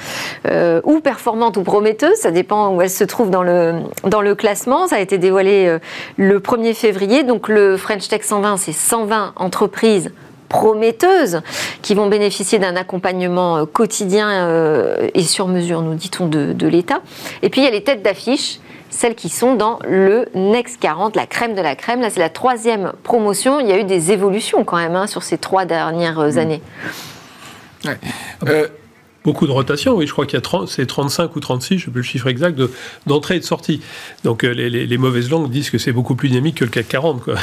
[0.46, 4.34] euh, ou performantes ou prometteuses, ça dépend où elles se trouvent dans le, dans le
[4.34, 4.86] classement.
[4.86, 5.78] Ça a été dévoilé euh,
[6.16, 7.24] le 1er février.
[7.24, 10.10] Donc le French Tech 120, c'est 120 entreprises
[10.48, 11.40] prometteuses
[11.82, 16.66] qui vont bénéficier d'un accompagnement euh, quotidien euh, et sur mesure, nous dit-on, de, de
[16.66, 17.00] l'État.
[17.42, 21.16] Et puis il y a les têtes d'affiche, celles qui sont dans le Next 40,
[21.16, 22.00] la crème de la crème.
[22.00, 23.60] Là, c'est la troisième promotion.
[23.60, 26.62] Il y a eu des évolutions quand même hein, sur ces trois dernières euh, années.
[27.84, 27.98] Ouais.
[28.48, 28.66] Euh,
[29.28, 31.74] Beaucoup de rotation, oui, je crois qu'il y a 30 c'est 35 ou 36, je
[31.74, 32.70] ne sais plus le chiffre exact, de-
[33.06, 33.82] d'entrée et de sortie.
[34.24, 36.70] Donc euh, les, les- les mauvaises langues disent que c'est beaucoup plus dynamique que le
[36.70, 37.22] CAC 40.
[37.22, 37.34] Quoi.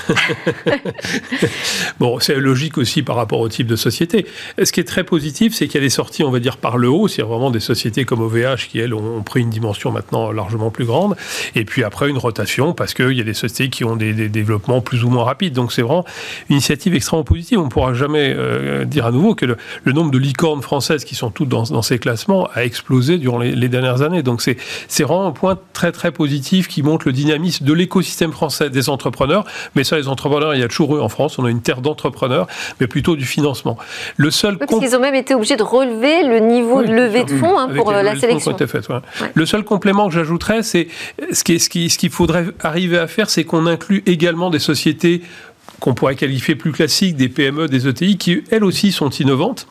[2.00, 4.26] bon, c'est logique aussi par rapport au type de société.
[4.64, 6.78] Ce qui est très positif, c'est qu'il y a des sorties, on va dire, par
[6.78, 9.92] le haut, c'est-à-dire vraiment des sociétés comme OVH qui, elles, ont, ont pris une dimension
[9.92, 11.16] maintenant largement plus grande.
[11.56, 14.30] Et puis après, une rotation, parce qu'il y a des sociétés qui ont des, des
[14.30, 15.54] développements plus ou moins rapides.
[15.54, 16.06] Donc c'est vraiment
[16.50, 17.60] une initiative extrêmement positive.
[17.60, 21.06] On ne pourra jamais euh, dire à nouveau que le, le nombre de licornes françaises
[21.06, 24.24] qui sont toutes dans, dans ces classements a explosé durant les, les dernières années.
[24.24, 28.70] Donc c'est vraiment un point très très positif qui montre le dynamisme de l'écosystème français
[28.70, 29.44] des entrepreneurs.
[29.76, 31.38] Mais ça, les entrepreneurs, il y a toujours eu en France.
[31.38, 32.48] On a une terre d'entrepreneurs,
[32.80, 33.78] mais plutôt du financement.
[34.16, 37.26] Le seul Oui, qu'ils ont même été obligés de relever le niveau Oui, de levée
[37.26, 38.56] de fonds hein, pour euh, la sélection.
[38.56, 38.66] ouais.
[38.90, 39.32] Ouais.
[39.34, 40.88] Le seul complément que j'ajouterais, c'est
[41.32, 44.60] ce qu'il ce qui, ce qu'il faudrait arriver à faire, c'est qu'on inclut également des
[44.60, 45.22] sociétés
[45.82, 49.68] qu'on pourrait qualifier plus classiques, des PME, des ETI, qui elles aussi sont innovantes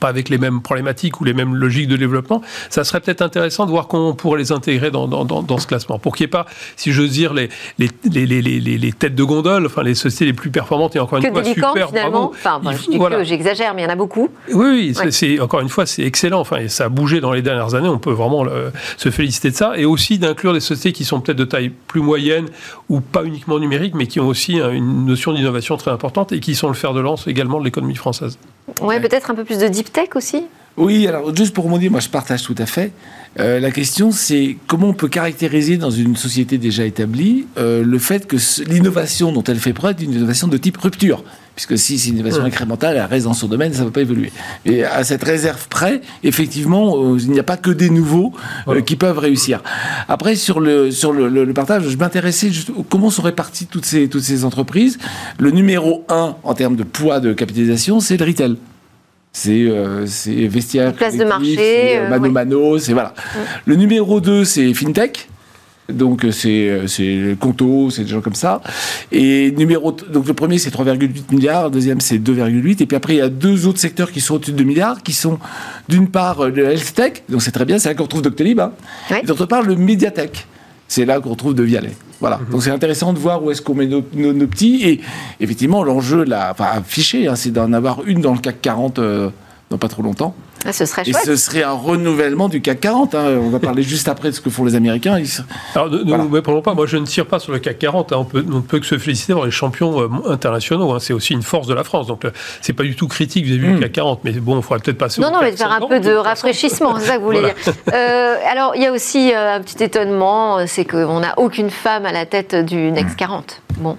[0.00, 3.66] pas avec les mêmes problématiques ou les mêmes logiques de développement, ça serait peut-être intéressant
[3.66, 5.98] de voir comment on pourrait les intégrer dans, dans, dans, dans ce classement.
[5.98, 9.66] Pour qu'il n'y ait pas, si j'ose dire, les, les, les, les, têtes de gondole,
[9.66, 12.10] enfin les sociétés les plus performantes, et encore une fois, super, finalement.
[12.10, 12.34] bravo.
[12.34, 13.22] Enfin, bon, Il je voilà.
[13.24, 14.28] j'exagère, mais il y en a beaucoup.
[14.52, 15.10] Oui, oui, c'est- Ouais.
[15.10, 16.40] c'est encore une fois, c'est excellent.
[16.40, 17.88] Enfin, et ça a bougé dans les dernières années.
[17.88, 21.20] On peut vraiment le- se féliciter de ça, et aussi d'inclure des sociétés qui sont
[21.20, 22.46] peut-être de taille plus moyenne
[22.92, 26.54] ou pas uniquement numérique, mais qui ont aussi une notion d'innovation très importante et qui
[26.54, 28.38] sont le fer de lance également de l'économie française.
[28.82, 30.44] Ouais, peut-être un peu plus de deep tech aussi?
[30.76, 32.92] Oui, alors juste pour rebondir, moi je partage tout à fait.
[33.40, 37.98] Euh, la question, c'est comment on peut caractériser dans une société déjà établie euh, le
[37.98, 41.24] fait que l'innovation dont elle fait preuve est une innovation de type rupture.
[41.54, 44.00] Puisque si c'est une innovation incrémentale, elle reste dans son domaine, ça ne va pas
[44.00, 44.32] évoluer.
[44.64, 48.32] Et à cette réserve près, effectivement, euh, il n'y a pas que des nouveaux
[48.86, 49.62] qui peuvent réussir.
[50.08, 52.50] Après, sur le, sur le, partage, je m'intéressais
[52.88, 54.98] comment sont réparties toutes ces, toutes ces entreprises.
[55.38, 58.56] Le numéro 1 en termes de poids de capitalisation, c'est le retail
[59.32, 63.14] c'est euh, vestiaire, place de marché, euh, mano mano, c'est voilà.
[63.64, 65.28] Le numéro 2, c'est fintech.
[65.88, 68.62] Donc euh, c'est euh, c'est Conto, c'est des gens comme ça.
[69.10, 73.14] Et numéro donc le premier c'est 3,8 milliards, le deuxième c'est 2,8 et puis après
[73.14, 75.38] il y a deux autres secteurs qui sont au-dessus de 2 milliards qui sont
[75.88, 78.72] d'une part le health tech, donc c'est très bien, c'est là qu'on retrouve Doctolib, hein,
[79.10, 80.46] et d'autre part le Mediatek.
[80.92, 81.96] C'est là qu'on retrouve De Vialet.
[82.20, 82.36] Voilà.
[82.36, 82.50] Mhm.
[82.50, 84.84] Donc c'est intéressant de voir où est-ce qu'on met nos, petits.
[84.84, 85.00] Et
[85.40, 89.30] effectivement, l'enjeu, là, enfin, affiché, hein, c'est d'en avoir une dans le CAC 40 euh,
[89.72, 90.34] dans pas trop longtemps.
[90.64, 93.14] Ah, ce serait et ce serait un renouvellement du CAC 40.
[93.14, 93.38] Hein.
[93.40, 95.20] On va parler juste après de ce que font les Américains.
[95.74, 96.60] Alors, ne, voilà.
[96.62, 96.74] pas.
[96.74, 98.12] Moi, je ne tire pas sur le CAC 40.
[98.12, 98.16] Hein.
[98.18, 100.92] On, peut, ne peut que se féliciter dans les champions euh, internationaux.
[100.92, 100.98] Hein.
[101.00, 102.06] C'est aussi une force de la France.
[102.06, 102.30] Donc, euh,
[102.60, 104.20] c'est pas du tout critique vous avez vu le CAC 40.
[104.24, 105.20] Mais bon, il faudrait peut-être passer.
[105.20, 106.98] Non, non, mais faire un peu de rafraîchissement.
[106.98, 107.54] C'est ça que vous voulez dire.
[107.92, 112.12] Euh, alors, il y a aussi un petit étonnement c'est qu'on n'a aucune femme à
[112.12, 113.62] la tête du Next 40.
[113.78, 113.96] Bon.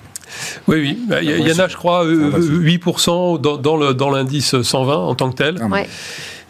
[0.67, 0.99] Oui, oui.
[1.07, 5.63] Bah, il y, en a, je crois, 8% dans, l'indice 120 en tant que tel.
[5.63, 5.87] Ouais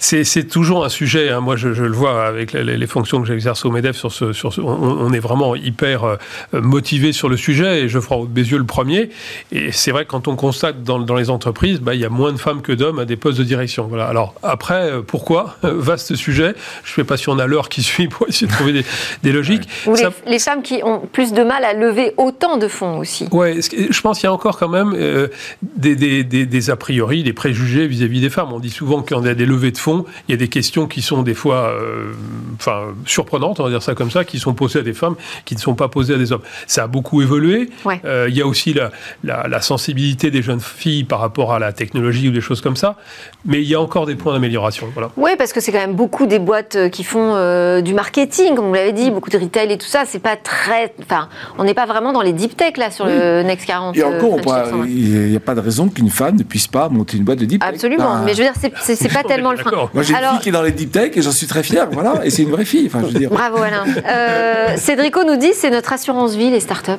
[0.04, 1.30] c'est toujours un sujet.
[1.30, 1.40] Hein.
[1.40, 3.96] Moi, je, le vois avec les, fonctions que j'exerce au MEDEF.
[3.96, 6.18] Sur ce, sur on, est vraiment hyper euh,
[6.52, 9.10] motivé sur le sujet et je ferai Bézieux le premier.
[9.52, 12.34] Et c'est vrai que quand on constate dans, les entreprises, bah, il y a moins
[12.34, 13.88] de femmes que d'hommes à des postes de direction.
[13.88, 14.06] Voilà.
[14.06, 15.56] Alors après, euh, pourquoi?
[15.64, 16.54] Vaste sujet.
[16.84, 18.84] Je ne sais pas si on a l'heure qui suit pour essayer de trouver
[19.24, 19.70] des, logiques.
[19.88, 19.96] Ou
[20.28, 23.28] les, femmes qui ont plus de mal à lever autant de fonds aussi.
[23.32, 25.30] Oui, je pense qu'il y a encore quand même euh,
[25.62, 28.52] des, des, a priori, des préjugés vis-à-vis -vis des femmes.
[28.52, 29.93] On dit souvent qu'on a des levées de fonds
[30.28, 32.14] il y a des questions qui sont des fois euh,
[32.56, 35.56] enfin, surprenantes, on va dire ça comme ça, qui sont posées à des femmes, qui
[35.56, 36.42] ne sont pas posées à des hommes.
[36.68, 37.70] Ça a beaucoup évolué.
[38.06, 38.92] Euh, il y a aussi la,
[39.24, 42.98] la, sensibilité des jeunes filles par rapport à la technologie ou des choses comme ça.
[43.46, 44.88] Mais il y a encore des points d'amélioration.
[44.94, 45.12] Voilà.
[45.18, 47.34] Oui, parce que c'est quand même beaucoup des boîtes euh, qui font
[47.82, 50.04] du marketing, comme vous l'avez dit, beaucoup de retail et tout ça.
[50.06, 50.94] C'est pas très.
[51.02, 53.98] Enfin, on n'est pas vraiment dans les deep tech là sur le Next 40.
[53.98, 54.40] Et encore,
[54.86, 57.46] il n'y a pas de raison qu'une femme ne puisse pas monter une boîte de
[57.46, 57.70] deep tech.
[57.70, 58.24] Absolument.
[58.24, 59.83] Mais je veux dire, c'est pas tellement le frein.
[59.94, 61.88] Moi, j'ai une fille qui est dans les deep tech et j'en suis très fier,
[61.92, 62.26] voilà.
[62.26, 62.88] Et c'est une vraie fille.
[62.88, 63.30] Enfin, je veux dire.
[63.30, 63.86] Bravo, Alain.
[64.06, 66.92] Euh, Cédrico nous dit c'est notre assurance vie, les startups.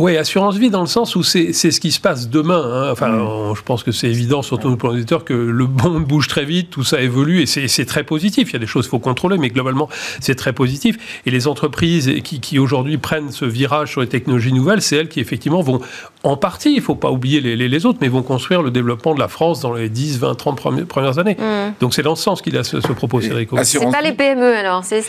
[0.00, 2.62] Oui, assurance vie dans le sens où c'est ce qui se passe demain.
[2.64, 2.90] Hein.
[2.90, 3.54] Enfin, mm.
[3.54, 6.70] je pense que c'est évident, surtout pour les auditeurs, que le monde bouge très vite,
[6.70, 8.48] tout ça évolue et c'est très positif.
[8.48, 10.96] Il y a des choses qu'il faut contrôler, mais globalement, c'est très positif.
[11.26, 15.10] Et les entreprises qui, qui aujourd'hui prennent ce virage sur les technologies nouvelles, c'est elles
[15.10, 15.80] qui effectivement vont,
[16.22, 19.14] en partie, il ne faut pas oublier les, les, autres, mais vont construire le développement
[19.14, 21.36] de la France dans les 10, 20, 30 premières années.
[21.38, 21.74] Mm.
[21.78, 23.50] Donc c'est dans ce sens qu'il a ce, ce propos, Cédric.
[23.64, 25.02] C'est pas les PME alors, c'est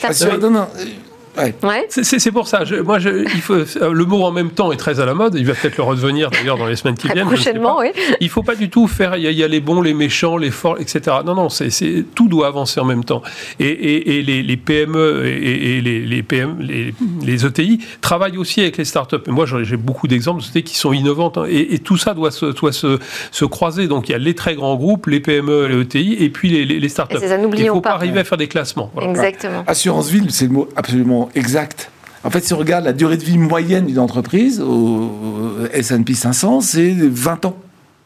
[1.37, 1.85] Ouais.
[1.89, 2.63] C'est pour ça.
[2.83, 5.35] moi, je, il faut, euh, le mot en même temps est très à la mode.
[5.35, 7.25] Il va peut-être le redevenir d'ailleurs dans les semaines qui viennent.
[7.25, 7.91] Prochainement, oui.
[8.19, 9.15] Il faut pas du tout faire.
[9.15, 11.17] Il y, a, les bons, les méchants, les forts, etc.
[11.25, 11.49] Non, non.
[11.49, 13.21] C'est tout doit avancer en même temps.
[13.59, 18.77] Et, et, les, les, PME et, les, les, PM, les, les, ETI travaillent aussi avec
[18.77, 19.15] les startups.
[19.27, 21.37] Et moi, j'ai beaucoup d'exemples de sociétés qui sont innovantes.
[21.37, 21.45] Hein.
[21.49, 22.99] et, tout ça doit, se, doit se,
[23.31, 23.87] se, croiser.
[23.87, 26.65] Donc, il y a les très grands groupes, les PME, les ETI, et puis les,
[26.65, 27.17] les, startups.
[27.21, 28.91] il ne faut pas arriver à faire des classements.
[29.01, 29.63] Exactement.
[29.67, 31.91] Assurance ville, c'est le mot absolument exact.
[32.23, 35.11] En fait, si on regarde la durée de vie moyenne d'une entreprise, au
[35.73, 37.57] S&P 500, c'est 20 ans.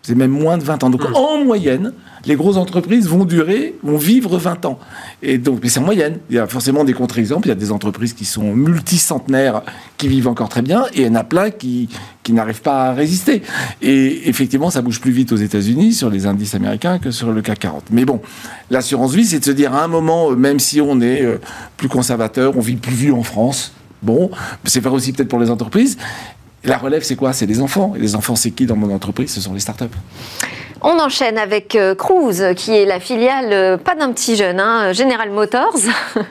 [0.06, 0.92] C'est même moins de 20 ans.
[0.92, 1.16] Donc, mmh.
[1.16, 1.92] en moyenne,
[2.28, 4.78] les grosses entreprises vont durer, vont vivre 20 ans.
[5.24, 6.20] Et donc, mais c'est en moyenne.
[6.30, 7.48] Il y a forcément des contre-exemples.
[7.48, 9.64] Il y a des entreprises qui sont multicentenaires,
[9.98, 11.90] qui vivent encore très bien, et il y en a plein qui,
[12.22, 13.42] qui n'arrivent pas à résister.
[13.82, 17.42] Et effectivement, ça bouge plus vite aux États-Unis sur les indices américains que sur le
[17.42, 17.86] CAC 40.
[17.90, 18.22] Mais bon,
[18.70, 21.40] l'assurance vie, c'est de se dire à un moment, même si on est euh,
[21.78, 23.74] plus conservateur, on vit plus vieux en France.
[24.04, 24.30] Bon,
[24.66, 25.98] c'est vrai aussi peut-être pour les entreprises.
[26.66, 27.34] La relève, c'est quoi?
[27.34, 27.94] C'est les enfants.
[27.96, 29.34] Et les enfants, c'est qui dans mon entreprise?
[29.34, 29.86] Ce sont les startups.
[30.82, 34.94] On enchaîne avec euh, Cruise, qui est la filiale, euh, pas d'un petit jeune, hein,
[34.94, 35.78] General Motors,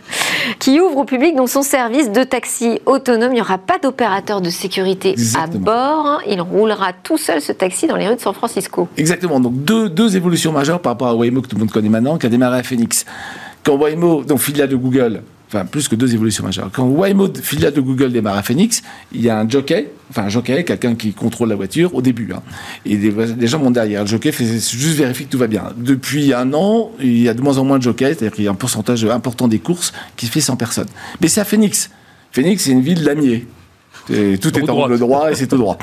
[0.61, 3.33] qui ouvre au public donc son service de taxi autonome.
[3.33, 6.21] Il n'y aura pas d'opérateur de sécurité à bord.
[6.29, 8.87] Il roulera tout seul ce taxi dans les rues de San Francisco.
[8.97, 9.41] Exactement.
[9.41, 12.17] Donc deux, deux évolutions majeures par rapport à Waymo que tout le monde connaît maintenant,
[12.17, 13.07] qui a démarré à Phoenix.
[13.65, 15.23] Quand Waymo, donc filiale de Google,
[15.63, 16.71] plus que deux évolutions majeures.
[16.73, 20.29] Quand Waymo, filiale de Google, démarre à Phoenix, il y a un jockey, enfin un
[20.29, 22.33] jockey, quelqu'un qui contrôle la voiture au début.
[22.35, 22.43] Hein.
[22.85, 24.03] Et des, gens montent derrière.
[24.03, 25.73] Le jockey fait juste vérifier que tout va bien.
[25.77, 28.49] Depuis un an, il y a de moins en moins de jockeys, c'est-à-dire qu'il y
[28.49, 30.89] a un pourcentage important des courses qui se fait sans personne.
[31.21, 31.91] Mais c'est à Phoenix.
[32.33, 33.47] Phoenix, c'est une ville lamier.
[34.13, 34.85] Et tout est en droit.
[34.87, 35.79] angle droit et c'est tout droit.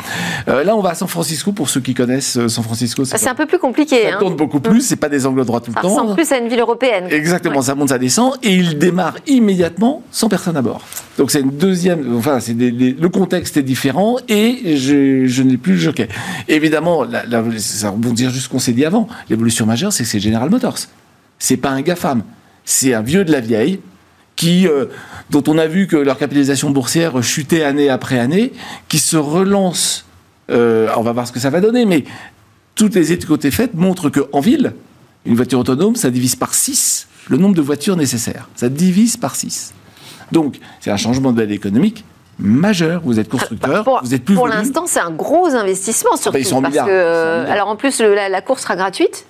[0.48, 3.04] Euh, là, on va à San Francisco pour ceux qui connaissent euh, San Francisco.
[3.06, 4.04] ça C'est un peu plus compliqué.
[4.04, 4.20] ça hein.
[4.20, 5.90] tourne beaucoup plus, c'est pas des angles droits tout Ça le temps.
[5.94, 7.06] ressemble plus à une ville européenne.
[7.10, 7.62] Exactement, Ouais.
[7.64, 10.82] ça monte, ça descend, et il démarre immédiatement sans personne à bord.
[11.18, 15.44] Donc c'est une deuxième, enfin c'est des- des- le contexte est différent et je, je
[15.44, 16.08] n'ai plus le jockey.
[16.48, 19.08] Évidemment, la, la- ça rebondir juste ce qu'on s'est dit avant.
[19.30, 20.78] L'évolution majeure, c'est que c'est General Motors.
[21.40, 22.24] C'est pas un GAFAM,
[22.66, 23.80] c'est un vieux de la vieille
[24.42, 24.86] qui, euh,
[25.30, 28.54] dont on a vu que leur capitalisation boursière chutait année après année,
[28.90, 30.06] qui se relance.
[30.50, 32.06] euh, on va voir ce que ça va donner, mais
[32.74, 34.74] toutes les études qui ont été faites montrent qu'en ville,
[35.28, 38.50] une voiture autonome, ça divise par 6 le nombre de voitures nécessaires.
[38.56, 39.74] Ça divise par 6.
[40.32, 42.04] Donc, c'est un changement de valeur économique
[42.40, 43.02] majeur.
[43.06, 46.32] Vous êtes constructeur, Pour, vous êtes plus pour l'instant, c'est un gros investissement surtout.
[46.34, 46.88] bah, ils sont parce milliards.
[46.88, 49.26] que, euh, alors en plus, le- la, la course sera gratuite.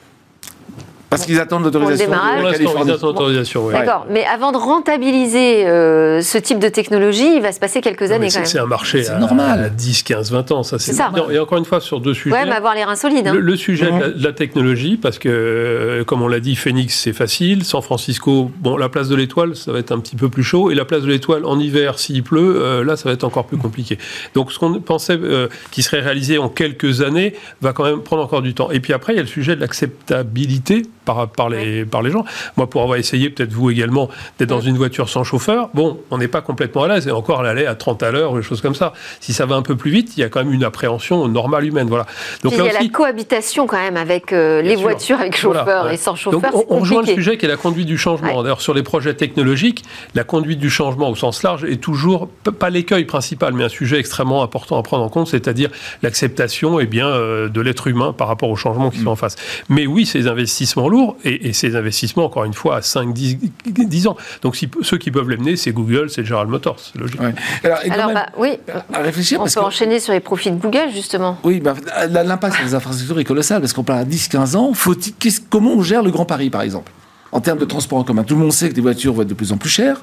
[1.12, 2.32] Parce qu'ils attendent l'autorisation démarrage.
[2.32, 2.92] de Pour la l'instant, ils Californie.
[2.94, 3.74] attendent l'autorisation, oui.
[3.74, 4.06] D'accord.
[4.10, 8.16] Mais avant de rentabiliser euh, ce type de technologie, il va se passer quelques Non,
[8.16, 8.46] années quand C'est même.
[8.48, 9.64] c'est un marché C'est à, normal.
[9.66, 10.64] à 10, 15, 20 ans.
[10.64, 11.12] Ça, C'est ça.
[11.16, 12.34] Non, Et encore une fois, sur deux sujets.
[12.34, 13.28] Ouais, mais avoir les reins solides.
[13.28, 13.34] hein.
[13.34, 16.56] Le, le sujet de, la, de la technologie, parce que, euh, comme on l'a dit,
[16.56, 17.66] Phoenix, c'est facile.
[17.66, 20.72] San Francisco, bon, la place de l'étoile, ça va être un petit peu plus chaud.
[20.72, 23.46] Et la place de l'étoile, en hiver, s'il pleut, euh, là, ça va être encore
[23.48, 23.98] plus compliqué.
[24.34, 28.24] Donc, ce qu'on pensait euh, qui serait réalisé en quelques années va quand même prendre
[28.24, 28.72] encore du temps.
[28.72, 32.12] Et puis après, il y a le sujet de l'acceptabilité par, par, les, par les
[32.12, 32.26] gens.
[32.58, 34.10] Moi, pour avoir essayé, peut-être vous également,
[34.40, 37.08] d'être dans une voiture sans chauffeur, bon, on n'est pas complètement à l'aise.
[37.08, 38.94] Et encore, allait à 30 à l'heure, des choses comme ça.
[39.20, 41.66] Si ça va un peu plus vite, il y a quand même une appréhension normale
[41.66, 41.88] humaine.
[41.88, 42.06] Voilà.
[42.44, 44.82] Donc là il y a aussi, la cohabitation quand même avec euh, les sûr.
[44.82, 45.94] voitures avec chauffeur Voilà, ouais.
[45.96, 46.52] et sans Donc chauffeur.
[46.56, 48.38] on, on rejoint le sujet qui est la conduite du changement.
[48.38, 48.44] Ouais.
[48.44, 49.84] D'ailleurs, sur les projets technologiques,
[50.16, 52.28] la conduite du changement au sens large est toujours
[52.60, 55.70] pas l'écueil principal, mais un sujet extrêmement important à prendre en compte, c'est-à-dire
[56.04, 59.36] l'acceptation eh bien, euh, de l'être humain par rapport aux changements qui sont en face.
[59.70, 63.38] Mais oui, ces investissements lourds, et, et ces investissements, encore une fois, à 5, 10,
[63.66, 64.16] 10 ans.
[64.44, 67.20] Donc si, ceux qui peuvent les mener, c'est Google, c'est General Motors, c'est logique.
[67.20, 67.34] Ouais.
[67.64, 68.60] Alors, Alors, même, bah, oui,
[68.94, 71.38] à réfléchir on parce peut que enchaîner sur les profits de Google justement.
[71.44, 71.74] oui, bah,
[72.08, 74.74] l'impact sur les infrastructures est colossal parce qu'on parle à 10-15 ans.
[74.74, 74.96] Faut
[75.50, 76.92] comment on gère le Grand Paris, par exemple,
[77.32, 79.28] en termes de transport en commun Tout le monde sait que les voitures vont être
[79.30, 80.02] de plus en plus chères.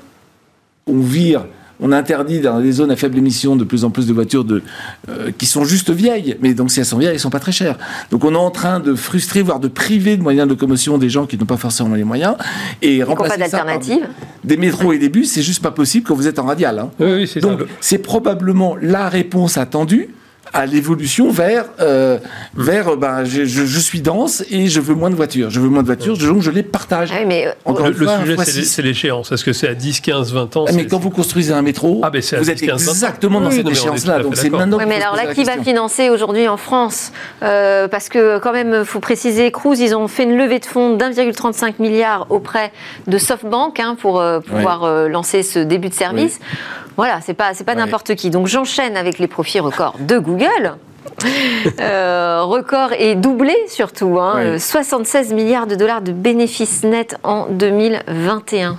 [0.87, 1.47] On vire,
[1.81, 4.63] on interdit dans les zones à faible émission de plus en plus de voitures de,
[5.09, 6.37] euh, qui sont juste vieilles.
[6.43, 7.77] Mais donc, si elles sont vieilles, elles sont pas très chères.
[8.11, 11.09] Donc, on est en train de frustrer, voire de priver de moyens de locomotion des
[11.09, 12.35] gens qui n'ont pas forcément les moyens
[12.83, 14.09] et Ils n'ont pas remplacer ça par d'alternative.
[14.45, 16.79] des métros et des bus, c'est juste pas possible quand vous êtes en radial.
[16.79, 16.91] hein.
[16.99, 17.47] Oui, oui, c'est ça.
[17.49, 20.09] Donc, c'est probablement la réponse attendue
[20.53, 22.19] à l'évolution vers, euh,
[22.57, 25.51] vers euh, ben, je, je- je suis dense et je veux moins de voitures.
[25.51, 27.11] Je veux moins de voitures, donc je les partage.
[27.13, 29.31] Oui, mais euh, Encore Le, une le fois, sujet, c'est l'échéance.
[29.33, 32.01] Est-ce que c'est à 10, 15, 20 ans Ah, mais quand vous construisez un métro,
[32.03, 32.93] Ah, ben, vous êtes 10, 15, 20.
[32.93, 34.21] exactement dans Oui, cette échéance-là.
[34.21, 37.13] Donc c'est maintenant mais alors là, la qui va financer aujourd'hui en France?
[37.43, 40.97] Euh, Parce que quand même, faut préciser, Cruise, ils ont fait une levée de fonds
[40.97, 42.73] d'1,35 milliard auprès
[43.07, 46.39] de SoftBank hein, pour euh, pouvoir euh, lancer ce début de service.
[46.97, 48.29] Voilà, c'est pas c'est pas n'importe qui.
[48.31, 50.38] Donc j'enchaîne avec les profits records de Google.
[51.81, 54.45] Euh, record et doublé surtout, hein, Ouais.
[54.45, 58.77] euh, 76 milliards de dollars de bénéfices nets en 2021.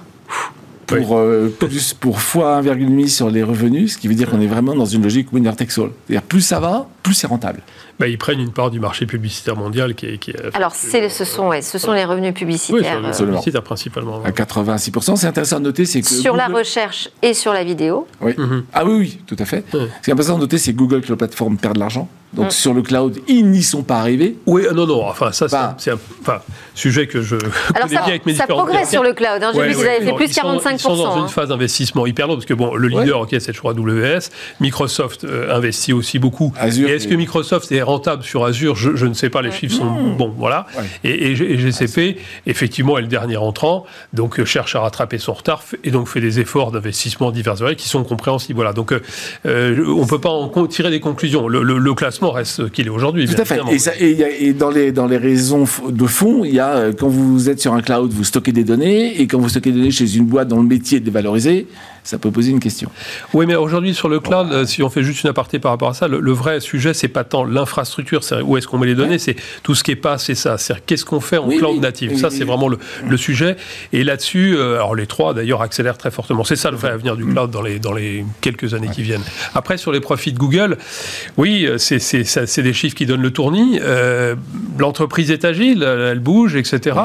[0.88, 4.48] pour, euh, plus, pour fois 1,5 sur les revenus, ce qui veut dire qu'on est
[4.48, 5.92] vraiment dans une logique winner takes all.
[6.08, 7.62] C'est-à-dire plus ça va, plus c'est rentable.
[8.00, 10.18] Bah, ils prennent une part du marché publicitaire mondial qui est.
[10.20, 13.14] Qui est Alors c'est, ce sont ouais, ce sont les revenus oui, publicitaires.
[13.16, 14.22] sur le euh, principalement.
[14.24, 17.64] À 86%, c'est intéressant de noter, c'est que sur la Google- recherche et sur la
[17.64, 18.08] vidéo.
[18.22, 18.34] Oui.
[18.38, 18.64] Mhm.
[18.74, 19.64] Ah oui, oui, tout à fait.
[19.74, 19.88] Ouais.
[20.00, 22.08] Ce qui est intéressant de noter, c'est que Google Cloud Platform perd de l'argent.
[22.32, 22.52] Donc Mm.
[22.52, 24.38] sur le cloud, ils n'y sont pas arrivés.
[24.46, 25.76] Oui, euh, non, non, enfin, ça, c'est Bah.
[25.80, 26.42] c'est un enfin,
[26.76, 27.48] sujet que je Alors
[27.88, 29.42] connais ça, bien avec mes ça différents progresse sur le cloud.
[29.42, 29.50] hein.
[29.52, 29.90] J'ai Ouais, vu qu'ils ouais.
[29.96, 30.74] avaient fait Non, plus sont- 45%.
[30.76, 31.22] Ils sont dans hein.
[31.24, 34.30] une phase d'investissement hyper lourde, parce que bon, le leader, ok, c'est toujours AWS.
[34.60, 36.54] Microsoft euh, investit aussi beaucoup.
[36.60, 38.76] Azure, et est-ce que Microsoft est rentable sur Azure?
[38.76, 40.68] Je, je ne sais pas, les chiffres sont bons, voilà.
[40.78, 40.84] Ouais.
[41.04, 45.18] Et, et G- et GCP, effectivement, est le dernier entrant, donc euh, cherche à rattraper
[45.18, 48.56] son retard et donc fait des efforts d'investissement divers qui sont compréhensibles.
[48.58, 48.74] Voilà.
[48.74, 49.00] Donc, euh,
[49.46, 51.48] euh, on peut pas en tirer des conclusions.
[51.48, 53.26] Le, le- le classement reste ce qu'il est aujourd'hui.
[53.28, 53.56] Tout à fait.
[53.56, 53.72] évidemment.
[53.72, 56.54] Et, ça- et il y a- et dans, les, dans les raisons de fond, il
[56.54, 59.50] y a quand vous êtes sur un cloud, vous stockez des données, et quand vous
[59.50, 61.68] stockez des données chez une boîte dont le métier est de les valoriser,
[62.04, 62.90] ça peut poser une question.
[63.34, 65.90] Oui, mais aujourd'hui sur le cloud, euh, si on fait juste une aparté par rapport
[65.90, 68.88] à ça, le, le vrai sujet, c'est pas tant l'infrastructure, c'est où est-ce qu'on met
[68.88, 70.58] les données, c'est tout ce qui est pas, c'est ça.
[70.58, 71.80] C'est qu'est-ce qu'on fait en Oui, cloud oui.
[71.80, 72.12] native.
[72.14, 73.56] Oui, ça, c'est vraiment le, le sujet.
[73.94, 76.44] Et là-dessus, euh, alors les trois d'ailleurs accélèrent très fortement.
[76.44, 79.24] C'est ça le vrai avenir du cloud dans les dans les quelques années qui viennent.
[79.56, 80.78] Après, sur les profits de Google,
[81.38, 83.80] oui, euh, c'est des chiffres qui donnent le tournis.
[83.82, 84.36] Euh,
[84.78, 86.98] L'entreprise est agile, elle, bouge, etc.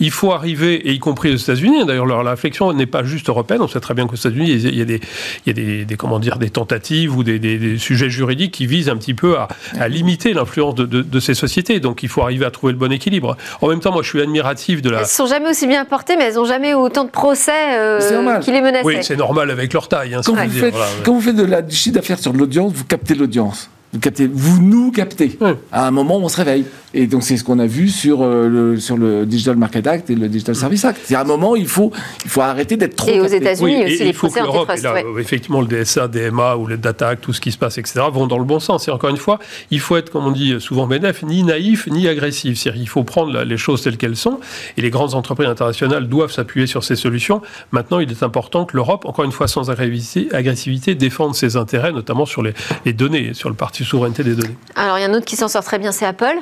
[0.00, 1.84] Il faut arriver, et y compris aux États-Unis.
[1.86, 3.60] D'ailleurs, leur la réflexion n'est pas juste européenne.
[3.62, 5.00] On sait très bien qu'aux États-Unis États-Unis, il y a des,
[5.46, 8.96] il y a des, comment dire, des tentatives ou des, sujets juridiques qui visent un
[8.96, 11.80] petit peu à, limiter l'influence de, ces sociétés.
[11.80, 13.36] Donc il faut arriver à trouver le bon équilibre.
[13.60, 15.00] En même temps, moi, je suis admiratif de la.
[15.00, 18.38] Elles sont jamais aussi bien portées, mais elles n'ont jamais eu autant de procès euh,
[18.40, 18.84] qui les menaçaient.
[18.84, 20.14] Oui, c'est normal avec leur taille.
[20.14, 20.74] Hein, quand, vous faites,
[21.04, 23.70] quand, vous faites, de la, du chiffre d'affaires sur de l'audience, vous captez l'audience.
[23.92, 25.38] Vous, captez, vous nous captez.
[25.70, 26.64] À un moment, on se réveille.
[26.94, 30.10] Et donc, c'est ce qu'on a vu sur, euh, le, sur le Digital Market Act
[30.10, 31.00] et le Digital Service Act.
[31.04, 31.90] C'est à un moment, il faut,
[32.24, 33.10] il faut arrêter d'être trop.
[33.10, 34.86] Et aux États-Unis aussi, les procès antitrust.
[35.18, 38.26] Effectivement, le DSA, DMA ou le Data Act, tout ce qui se passe, etc., vont
[38.26, 38.88] dans le bon sens.
[38.88, 39.38] Et encore une fois,
[39.70, 42.58] il faut être, comme on dit souvent MEDEF, ni naïf ni agressif.
[42.58, 44.40] C'est-à-dire qu'il faut prendre les choses telles qu'elles sont.
[44.76, 47.42] Et les grandes entreprises internationales doivent s'appuyer sur ces solutions.
[47.72, 52.26] Maintenant, il est important que l'Europe, encore une fois, sans agressivité, défende ses intérêts, notamment
[52.26, 52.54] sur les,
[52.86, 54.56] les données, sur le parti souveraineté des données.
[54.76, 56.38] Alors, il y a un autre qui s'en sort très bien, c'est Apple.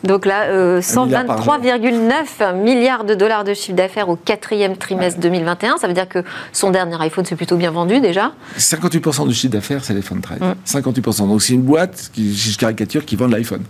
[0.04, 5.76] Donc là, 123,9 euh, milliards de dollars de chiffre d'affaires au quatrième trimestre 2021.
[5.76, 8.32] Ça veut dire que son dernier iPhone s'est plutôt bien vendu déjà.
[8.58, 10.40] 58% du chiffre d'affaires, c'est l'iPhone 13.
[10.66, 11.28] 58%.
[11.28, 13.62] Donc c'est une boîte, qui, je caricature, qui vend l'iPhone.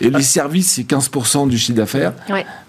[0.00, 2.14] Et les services, c'est 15% du chiffre d'affaires.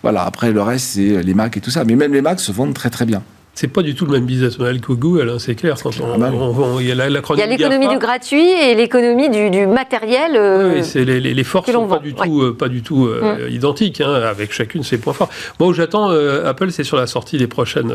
[0.04, 1.84] Voilà, après le reste, c'est les Macs et tout ça.
[1.86, 4.26] Mais même les Macs se vendent très très bien c'est pas du tout le même
[4.26, 5.76] business model que Google, hein, c'est clair.
[5.82, 7.10] Quand on, il y a
[7.46, 10.36] l'économie du gratuit et l'économie du, matériel.
[10.36, 13.08] Euh, oui, c'est les, les, forces ne sont pas du, tout, euh, pas du tout
[13.08, 13.52] euh, mm.
[13.52, 15.30] identiques, hein, avec chacune ses points forts.
[15.60, 17.94] Moi, où j'attends Apple, c'est sur la sortie des prochaines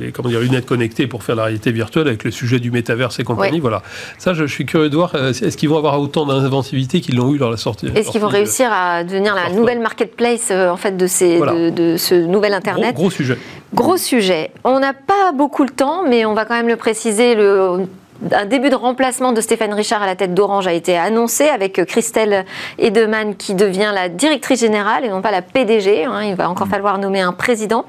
[0.00, 3.20] les, comment dire, lunettes connectées pour faire la réalité virtuelle, avec le sujet du métaverse
[3.20, 3.60] et compagnie.
[3.60, 3.82] Voilà.
[4.18, 7.38] Ça, je, suis curieux de voir, est-ce qu'ils vont avoir autant d'inventivité qu'ils l'ont eu
[7.38, 11.06] dans la sortie Est-ce qu'ils vont réussir à devenir la nouvelle marketplace en fait, de,
[11.06, 13.38] ces, de, ce nouvel Internet gros sujet.
[13.74, 14.50] Gros sujet.
[14.64, 17.34] On n'a pas beaucoup le temps, mais on va quand même le préciser.
[17.34, 17.86] Le,
[18.30, 21.84] un début de remplacement de Stéphane Richard à la tête d'Orange a été annoncé avec
[21.84, 22.44] Christelle
[22.78, 26.04] Edeman qui devient la directrice générale et non pas la PDG.
[26.04, 26.22] Hein.
[26.24, 27.84] il va encore falloir nommer un président.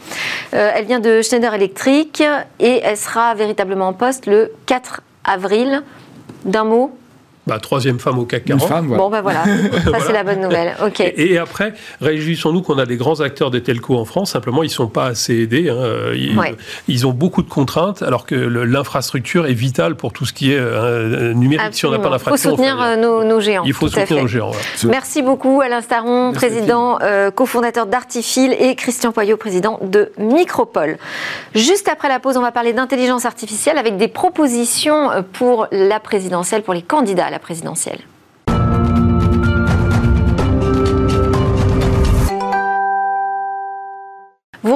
[0.53, 2.23] Euh, elle vient de Schneider Electric
[2.59, 5.83] et elle sera véritablement en poste le 4 avril.
[6.45, 6.97] D'un mot
[7.45, 8.87] bah, troisième femme au CAC 40.
[8.87, 9.43] Bon, ben voilà,
[9.83, 10.75] ça c'est la bonne nouvelle.
[10.85, 11.01] Ok.
[11.01, 14.71] Et, après, réjouissons-nous qu'on a des grands acteurs des telcos en France, simplement ils ne
[14.71, 15.69] sont pas assez aidés.
[15.69, 16.13] Hein.
[16.87, 20.57] Ils, ont beaucoup de contraintes, alors que l'infrastructure est vitale pour tout ce qui est
[20.57, 21.73] euh, numérique.
[21.73, 22.51] Si on n'a pas d'infrastructure.
[22.51, 23.63] Il faut soutenir euh, nos, géants.
[23.65, 24.51] Il faut soutenir nos géants.
[24.85, 30.97] Merci beaucoup Alain Staron, président, euh, cofondateur d'Artifil, et Christian Poyot, président de Micropole.
[31.55, 36.63] Juste après la pause, on va parler d'intelligence artificielle avec des propositions pour la présidentielle,
[36.63, 38.01] pour les candidats la présidentielle.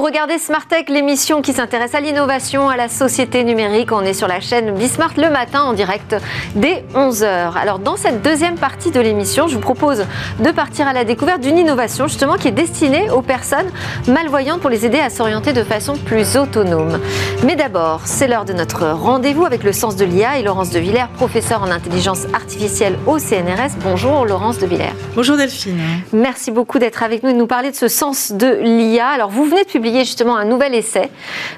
[0.08, 3.92] Regardez Smart Tech, l'émission qui s'intéresse à l'innovation, à la société numérique.
[3.92, 6.16] On est sur la chaîne Bismart le matin en direct
[6.54, 7.52] dès 11h.
[7.60, 10.06] Alors dans cette deuxième partie de l'émission, je vous propose
[10.40, 13.70] de partir à la découverte d'une innovation justement qui est destinée aux personnes
[14.06, 17.00] malvoyantes pour les aider à s'orienter de façon plus autonome.
[17.44, 20.78] Mais d'abord, c'est l'heure de notre rendez-vous avec le sens de l'IA et Laurence de
[20.78, 23.76] Villers, professeure en intelligence artificielle au CNRS.
[23.82, 24.94] Bonjour Laurence de Villers.
[25.14, 25.78] Bonjour Delphine.
[26.14, 29.08] Merci beaucoup d'être avec nous et de nous parler de ce sens de l'IA.
[29.08, 29.68] Alors vous venez de
[30.04, 31.10] justement un nouvel essai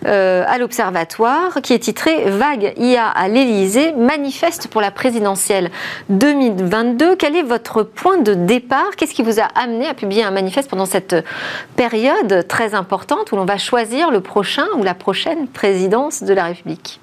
[0.06, 5.70] euh, à l'Observatoire qui est titré Vague IA à l'Élysée, manifeste pour la présidentielle
[6.08, 7.16] 2022.
[7.16, 8.96] Quel est votre point de départ?
[8.96, 11.16] Qu'est-ce qui vous a amené à publier un manifeste pendant cette
[11.76, 16.44] période très importante où l'on va choisir le prochain ou la prochaine présidence de la
[16.44, 16.99] République?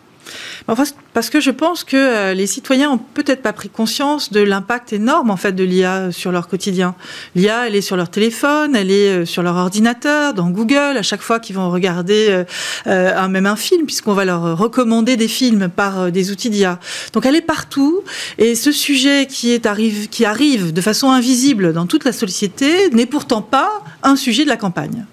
[1.13, 4.93] Parce que je pense que euh, les citoyens ont peut-être pas pris conscience de l'impact
[4.93, 6.95] énorme en fait de l'IA sur leur quotidien.
[7.35, 11.01] L'IA, elle est sur leur téléphone, elle est euh, sur leur ordinateur, dans Google, à
[11.01, 12.43] chaque fois qu'ils vont regarder
[12.87, 16.79] euh, un, même un film, puisqu'on va leur recommander des films par des outils d'IA.
[17.13, 18.03] Donc elle est partout,
[18.37, 23.05] et ce sujet qui, arrive, qui arrive de façon invisible dans toute la société n'est
[23.05, 23.69] pourtant pas
[24.03, 25.05] un sujet de la campagne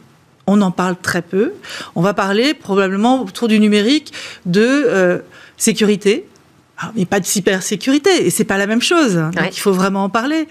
[0.46, 1.52] on en parle très peu.
[1.94, 4.12] On va parler probablement autour du numérique
[4.46, 5.22] de
[5.56, 6.33] sécurité, ah,
[6.96, 9.14] mais pas de cybersécurité, et c'est pas la même chose.
[9.14, 10.48] Donc il faut vraiment en parler.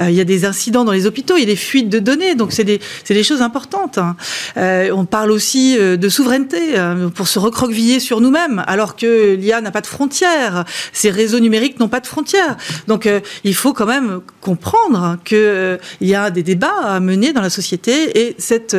[0.00, 1.98] Euh, il y a des incidents dans les hôpitaux, il y a des fuites de
[1.98, 3.98] données, donc c'est des, des, choses importantes.
[3.98, 4.16] Hein.
[4.56, 6.74] Euh, on parle aussi euh, de souveraineté
[7.14, 11.78] pour se recroqueviller sur nous-mêmes, alors que l'IA n'a pas de frontières, ces réseaux numériques
[11.78, 12.56] n'ont pas de frontières.
[12.86, 13.08] Donc
[13.44, 17.50] il faut quand même comprendre qu'il il y a des débats à mener dans la
[17.50, 18.76] société, et cet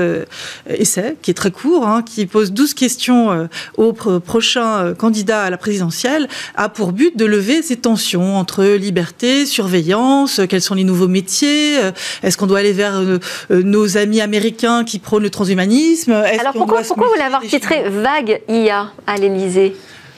[0.68, 5.58] essai, qui est très court, hein, qui pose 12 questions au prochain candidat à la
[5.58, 11.08] présidentielle, a pour but de lever ces tensions entre liberté, surveillance, quels sont les nouveaux
[11.08, 11.91] métiers, euh,
[12.23, 13.19] est-ce qu'on doit aller vers euh,
[13.52, 18.41] euh, nos amis américains qui prônent le transhumanisme Alors pourquoi, pourquoi vous l'avez titré Vague
[18.47, 19.76] IA à l'Elysée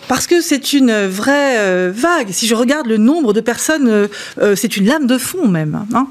[0.10, 2.32] Parce que c'est une vraie euh, vague.
[2.32, 4.08] Si je regarde le nombre de personnes, euh,
[4.42, 5.86] euh, c'est une lame de fond même.
[5.94, 6.08] Hein.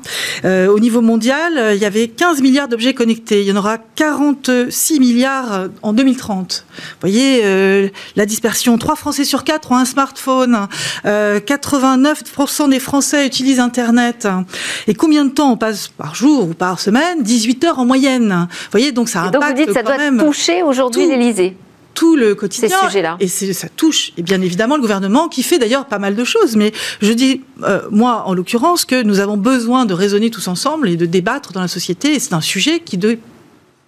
[0.68, 3.40] au niveau mondial, il y avait 15 milliards d'objets connectés.
[3.40, 6.64] Il y en aura 46 milliards en 2030.
[6.76, 8.78] Vous voyez, la dispersion.
[8.78, 10.68] 3 Français sur 4 ont un smartphone.
[11.04, 14.28] 89% des Français utilisent Internet.
[14.86, 17.22] Et combien de temps on passe par jour ou par semaine?
[17.22, 18.46] 18 heures en moyenne.
[18.48, 21.56] Vous voyez, donc ça impacte donc vous dites ça doit toucher aujourd'hui l'Élysée
[21.98, 22.68] tout le quotidien.
[22.68, 23.16] Ces sujets-là.
[23.18, 26.54] Et ça touche, et bien évidemment, le gouvernement qui fait d'ailleurs pas mal de choses.
[26.54, 30.88] Mais je dis, euh, moi, en l'occurrence, que nous avons besoin de raisonner tous ensemble
[30.88, 32.14] et de débattre dans la société.
[32.14, 33.14] Et c'est un sujet qui doit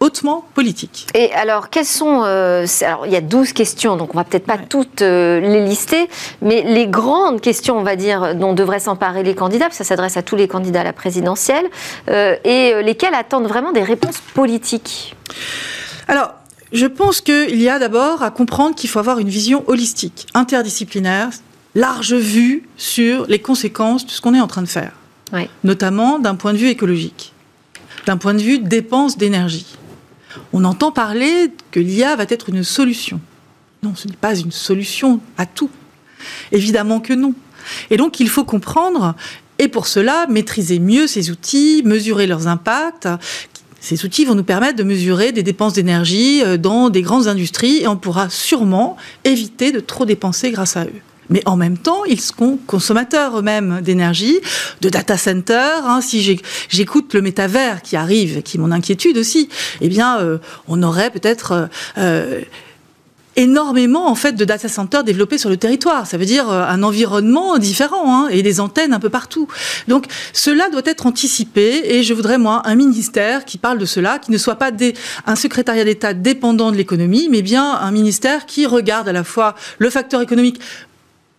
[0.00, 1.06] hautement politique.
[1.14, 2.24] Et alors, quelles sont...
[2.24, 5.64] Euh, alors, il y a 12 questions, donc on va peut-être pas toutes euh, les
[5.64, 6.08] lister,
[6.42, 10.22] mais les grandes questions, on va dire, dont devraient s'emparer les candidats, ça s'adresse à
[10.22, 11.66] tous les candidats à la présidentielle,
[12.08, 15.14] et lesquelles attendent vraiment des réponses politiques?
[16.08, 16.32] Alors,
[16.73, 21.31] je pense qu'il y a d'abord à comprendre qu'il faut avoir une vision holistique, interdisciplinaire,
[21.75, 24.93] large vue sur les conséquences de ce qu'on est en train de faire,
[25.64, 27.33] notamment d'un point de vue écologique,
[28.07, 29.66] d'un point de vue dépense d'énergie.
[30.53, 33.21] On entend parler que l'IA va être une solution.
[33.83, 35.71] Non, ce n'est pas une solution à tout.
[36.53, 37.35] Évidemment que non.
[37.91, 39.14] Et donc il faut comprendre
[39.61, 43.07] et pour cela, maîtriser mieux ces outils, mesurer leurs impacts,
[43.81, 47.78] ces outils vont nous permettre de mesurer des dépenses d'énergie euh, dans des grandes industries
[47.83, 51.01] et on pourra sûrement éviter de trop dépenser grâce à eux.
[51.31, 54.41] Mais en même temps, ils sont consommateurs eux-mêmes d'énergie,
[54.81, 55.87] de data centers.
[55.87, 56.01] Hein.
[56.01, 59.49] si j'écoute le métavers qui arrive, qui est mon inquiétude aussi,
[59.81, 62.41] eh bien, euh, on aurait peut-être euh,
[63.41, 66.07] énormément en fait de data centers développés sur le territoire.
[66.07, 69.49] Ça veut dire euh, un environnement différent hein, et des antennes un peu partout.
[69.88, 74.18] Donc cela doit être anticipé et je voudrais moi un ministère qui parle de cela,
[74.18, 74.70] qui ne soit pas
[75.26, 79.55] un secrétariat d'État dépendant de l'économie, mais bien un ministère qui regarde à la fois
[79.78, 80.61] le facteur économique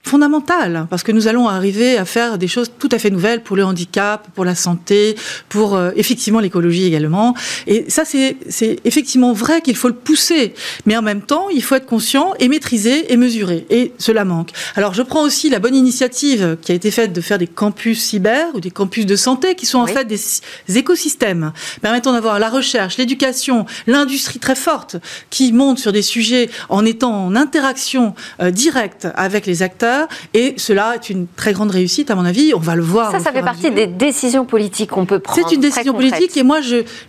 [0.04, 3.56] fondamentale, parce que nous allons arriver à faire des choses tout à fait nouvelles pour
[3.56, 5.16] le handicap, pour la santé,
[5.48, 7.36] pour euh, effectivement l'écologie également.
[7.68, 8.36] Et ça, c'est
[8.84, 10.54] effectivement vrai qu'il faut le pousser,
[10.86, 13.66] mais en même temps, il faut être conscient et maîtriser et mesurer.
[13.70, 14.52] Et cela manque.
[14.76, 18.02] Alors, je prends aussi la bonne initiative qui a été faite de faire des campus
[18.02, 22.50] cyber ou des campus de santé, qui sont en fait des écosystèmes permettant d'avoir la
[22.50, 24.98] recherche, l'éducation, l'industrie très forte,
[25.30, 29.91] qui monte sur des sujets en étant en interaction euh, directe avec les acteurs
[30.34, 32.54] et cela est une très grande réussite, à mon avis.
[32.56, 33.12] On va le voir.
[33.12, 35.48] Ça, ça fait partie des décisions politiques qu'on peut prendre.
[35.48, 36.60] C'est une décision politique, et moi,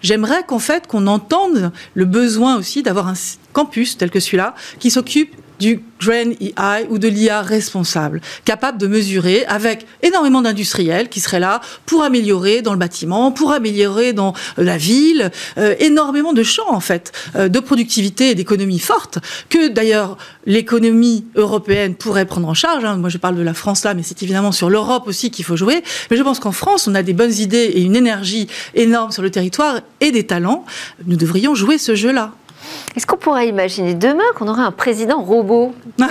[0.01, 3.15] j'aimerais qu'en fait, qu'on entende le besoin aussi d'avoir un
[3.53, 8.89] campus tel que celui-là qui s'occupe du Grand AI ou de l'IA responsable, capable de
[8.89, 14.33] mesurer avec énormément d'industriels qui seraient là pour améliorer dans le bâtiment, pour améliorer dans
[14.57, 19.69] la ville, euh, énormément de champs en fait, euh, de productivité et d'économie forte, que
[19.69, 22.85] d'ailleurs l'économie européenne pourrait prendre en charge.
[22.85, 22.97] Hein.
[22.97, 25.57] Moi je parle de la France là, mais c'est évidemment sur l'Europe aussi qu'il faut
[25.57, 25.85] jouer.
[26.11, 29.23] Mais je pense qu'en France, on a des bonnes idées et une énergie énorme sur
[29.23, 30.65] le territoire et des talents.
[31.07, 32.33] Nous devrions jouer ce jeu-là.
[32.97, 35.75] Est-ce qu'on pourrait imaginer demain qu'on aurait un président robot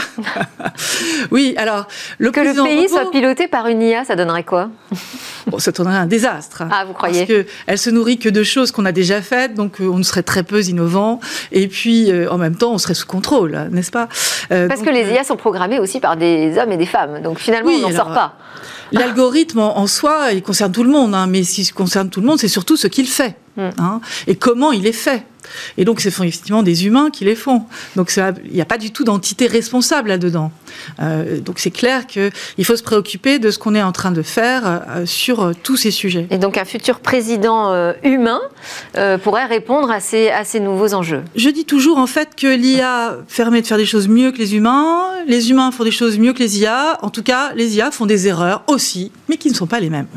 [1.32, 1.88] Oui, alors
[2.18, 4.70] le que le pays soit piloté par une IA, ça donnerait quoi?
[5.48, 6.64] Bon, Ça donnerait un désastre.
[6.72, 7.26] Ah, vous croyez?
[7.26, 10.24] Parce qu'elle se nourrit que de choses qu'on a déjà faites, donc euh, on serait
[10.24, 11.20] très peu innovant,
[11.52, 14.08] et puis euh, en même temps on serait sous contrôle, n'est-ce pas?
[14.52, 17.40] Euh, Parce que les IA sont programmées aussi par des hommes et des femmes, donc
[17.40, 18.36] finalement on n'en sort pas.
[18.92, 22.40] L'algorithme en, soi, il concerne tout le monde, hein, mais s'il concerne tout le monde,
[22.40, 23.70] c'est surtout ce qu'il fait hmm.
[23.78, 25.24] hein, et comment il est fait.
[25.78, 27.64] Et donc, ce sont effectivement des humains qui les font.
[27.96, 30.52] Donc, il n'y a pas du tout d'entité responsable là-dedans.
[31.00, 34.22] Euh, donc, c'est clair qu'il faut se préoccuper de ce qu'on est en train de
[34.22, 36.28] faire euh, sur euh, tous ces sujets.
[36.30, 37.72] Et donc, un futur président
[38.04, 38.42] humain
[39.24, 41.24] pourrait répondre à ces, à ces nouveaux enjeux.
[41.36, 44.56] Je dis toujours, en fait, que l'IA permet de faire des choses mieux que les
[44.56, 45.10] humains.
[45.28, 47.00] Les humains font des choses mieux que les IA.
[47.02, 49.90] En tout cas, les IA font des erreurs aussi, mais qui ne sont pas les
[49.90, 50.08] mêmes.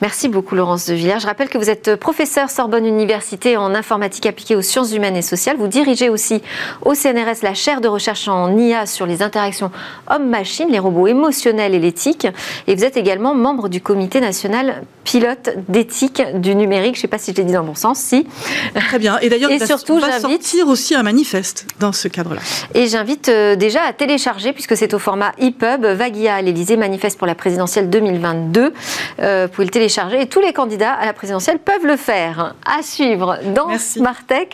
[0.00, 1.20] Merci beaucoup, Laurence de Villers.
[1.20, 5.22] Je rappelle que vous êtes professeur Sorbonne Université en informatique appliquée aux sciences humaines et
[5.22, 5.56] sociales.
[5.56, 6.42] Vous dirigez aussi
[6.82, 9.70] au CNRS la chaire de recherche en IA sur les interactions
[10.08, 12.26] homme-machine, les robots émotionnels et l'éthique.
[12.66, 16.94] Et vous êtes également membre du comité national pilote d'éthique du numérique.
[16.94, 18.26] Je ne sais pas si je l'ai dit dans le bon sens, si.
[18.74, 19.18] Très bien.
[19.20, 22.40] Et d'ailleurs, surtout, va sortir aussi un manifeste dans ce cadre-là.
[22.74, 27.18] Et j'invite euh, déjà à télécharger, puisque c'est au format EPUB, Vaguia à l'Elysée, manifeste
[27.18, 28.74] pour la présidentielle 2022.
[29.20, 32.54] Euh, vous pouvez le télécharger et tous les candidats à la présidentielle peuvent le faire.
[32.66, 33.78] À suivre dans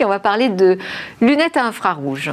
[0.03, 0.77] On va parler de
[1.21, 2.31] lunettes à infrarouge.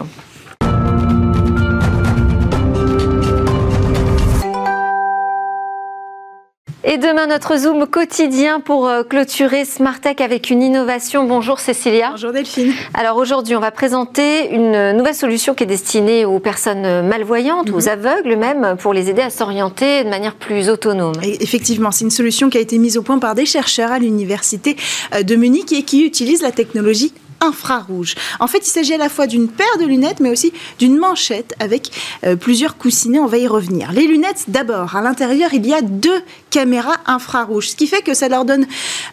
[6.82, 11.24] Et demain, notre Zoom quotidien pour euh, clôturer Smartech avec une innovation.
[11.24, 12.10] Bonjour Cécilia.
[12.12, 12.72] Bonjour Delphine.
[12.94, 17.82] Alors aujourd'hui, on va présenter une nouvelle solution qui est destinée aux personnes malvoyantes, aux
[17.82, 17.88] mhm.
[17.88, 21.14] aveugles même, pour les aider à s'orienter de manière plus autonome.
[21.22, 24.76] effectivement, c'est une solution qui a été mise au point par des chercheurs à l'université
[25.14, 28.14] euh, de Munich et qui utilise la technologie infrarouge.
[28.38, 31.54] En fait, il s'agit à la fois d'une paire de lunettes, mais aussi d'une manchette
[31.58, 31.90] avec
[32.24, 33.18] euh, plusieurs coussinets.
[33.18, 33.92] On va y revenir.
[33.92, 38.14] Les lunettes, d'abord, à l'intérieur, il y a deux caméras infrarouges, ce qui fait que
[38.14, 38.66] ça leur donne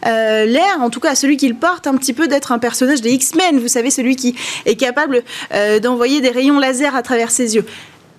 [0.06, 2.58] euh, l'air, en tout cas à celui qui le porte, un petit peu d'être un
[2.58, 3.58] personnage des X-Men.
[3.58, 4.34] Vous savez, celui qui
[4.66, 5.22] est capable
[5.54, 7.64] euh, d'envoyer des rayons laser à travers ses yeux.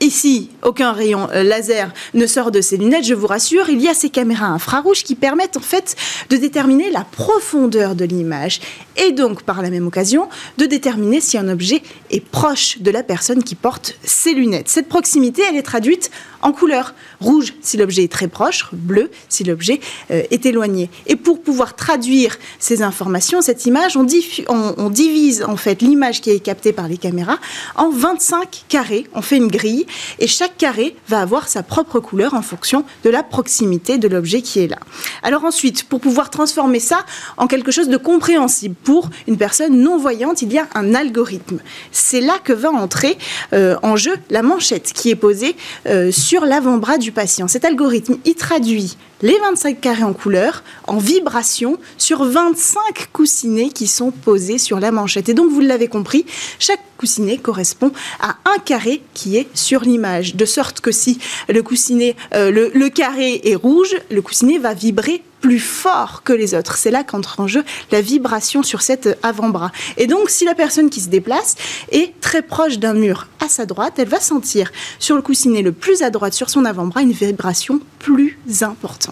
[0.01, 3.69] Ici, aucun rayon laser ne sort de ces lunettes, je vous rassure.
[3.69, 5.97] Il y a ces caméras infrarouges qui permettent en fait
[6.29, 8.61] de déterminer la profondeur de l'image
[8.99, 11.81] et donc par la même occasion de déterminer si un objet
[12.11, 14.69] est proche de la personne qui porte ces lunettes.
[14.69, 16.93] Cette proximité, elle est traduite en couleur.
[17.19, 19.79] Rouge si l'objet est très proche, bleu si l'objet
[20.11, 20.89] euh, est éloigné.
[21.07, 24.05] Et pour pouvoir traduire ces informations, cette image, on,
[24.77, 27.39] on divise en fait l'image qui est captée par les caméras
[27.75, 29.07] en 25 carrés.
[29.13, 29.85] On fait une grille
[30.19, 34.41] et chaque carré va avoir sa propre couleur en fonction de la proximité de l'objet
[34.41, 34.79] qui est là.
[35.23, 37.05] Alors ensuite, pour pouvoir transformer ça
[37.37, 41.59] en quelque chose de compréhensible pour une personne non voyante, il y a un algorithme.
[41.91, 43.19] C'est là que va entrer
[43.53, 47.47] euh, en jeu la manchette qui est posée euh, sur l'avant-bras du patient.
[47.47, 53.87] Cet algorithme, il traduit les 25 carrés en couleur en vibration sur 25 coussinets qui
[53.87, 55.29] sont posés sur la manchette.
[55.29, 56.25] Et donc, vous l'avez compris,
[56.57, 60.35] chaque coussinet correspond à un carré qui est sur l'image.
[60.35, 65.23] De sorte que si le coussinet, euh, le carré est rouge, le coussinet va vibrer
[65.41, 66.77] plus fort que les autres.
[66.77, 69.71] C'est là qu'entre en jeu la vibration sur cet avant-bras.
[69.97, 71.55] Et donc, si la personne qui se déplace
[71.91, 75.71] est très proche d'un mur à sa droite, elle va sentir sur le coussinet le
[75.71, 79.08] plus à droite, sur son avant-bras, une vibration plus importante.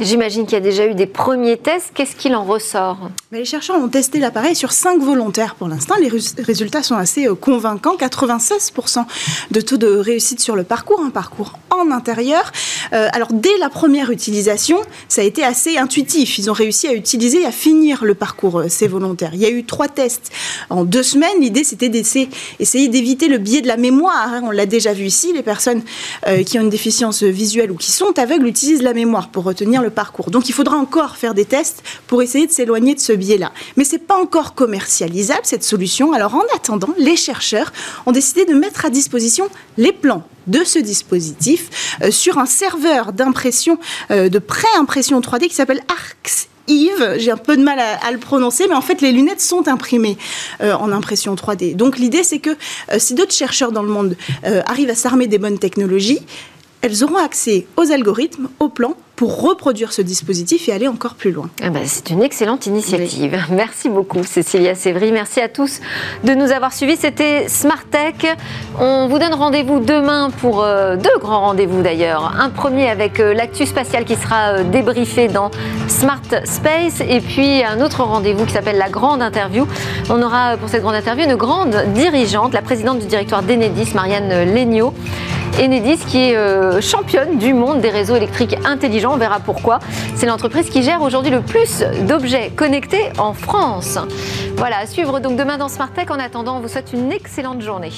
[0.00, 1.90] J'imagine qu'il y a déjà eu des premiers tests.
[1.94, 3.10] Qu'est-ce qu'il en ressort?
[3.32, 5.94] Les chercheurs ont testé l'appareil sur 5 volontaires pour l'instant.
[6.00, 6.10] Les
[6.42, 7.96] résultats sont assez euh, convaincants.
[7.96, 9.04] 96%
[9.50, 12.52] de taux de réussite sur le parcours, un parcours en intérieur.
[12.92, 16.38] Euh, alors, dès la première utilisation, ça a été assez intuitif.
[16.38, 19.30] Ils ont réussi à utiliser et à finir le parcours, euh, ces volontaires.
[19.34, 20.30] Il y a eu trois tests
[20.70, 21.40] en deux semaines.
[21.40, 22.28] L'idée, c'était d'essayer
[22.88, 24.28] d'éviter le biais de la mémoire.
[24.32, 24.42] Hein.
[24.44, 25.32] On l'a déjà vu ici.
[25.32, 25.82] Les personnes
[26.26, 29.82] euh, qui ont une déficience visuelle ou qui sont aveugles utilisent la mémoire pour retenir
[29.82, 30.30] le parcours.
[30.30, 33.52] Donc, il faudra encore faire des tests pour essayer de s'éloigner de ce biais-là.
[33.76, 36.12] Mais c'est pas encore commercialisable, cette solution.
[36.12, 37.72] Alors, en attendant, les chercheurs
[38.06, 43.12] ont décidé de mettre à disposition les plans de ce dispositif euh, sur un serveur
[43.12, 43.78] d'impression,
[44.10, 48.18] euh, de pré-impression 3D qui s'appelle Arx Yves, j'ai un peu de mal à, le
[48.18, 50.18] prononcer, mais en fait, les lunettes sont imprimées
[50.60, 51.76] euh, en impression 3D.
[51.76, 52.50] Donc, l'idée, c'est que
[52.98, 56.18] si d'autres chercheurs dans le monde arrivent à s'armer des bonnes technologies,
[56.82, 61.32] elles auront accès aux algorithmes, aux plans, pour reproduire ce dispositif et aller encore plus
[61.32, 61.48] loin.
[61.62, 63.38] Ah bah, c'est une excellente initiative.
[63.50, 65.10] Merci beaucoup Cécilia Sévry.
[65.10, 65.80] Merci à tous
[66.22, 66.96] de nous avoir suivis.
[66.96, 68.36] C'était Smart Tech.
[68.78, 72.34] On vous donne rendez-vous demain pour euh, deux grands rendez-vous d'ailleurs.
[72.38, 75.50] Un premier avec euh, l'actu spatial qui sera euh, débriefé dans
[75.88, 79.66] Smart Space et puis un autre rendez-vous qui s'appelle la grande interview.
[80.10, 84.52] On aura pour cette grande interview une grande dirigeante, la présidente du directoire d'Enedis, Marianne
[84.54, 84.92] Legnaud.
[85.58, 89.78] Enedis qui est championne du monde des réseaux électriques intelligents on verra pourquoi.
[90.14, 93.98] C'est l'entreprise qui gère aujourd'hui le plus d'objets connectés en France.
[94.56, 96.10] Voilà, à suivre donc demain dans Smart Tech.
[96.10, 97.92] En attendant, on vous souhaite une excellente journée.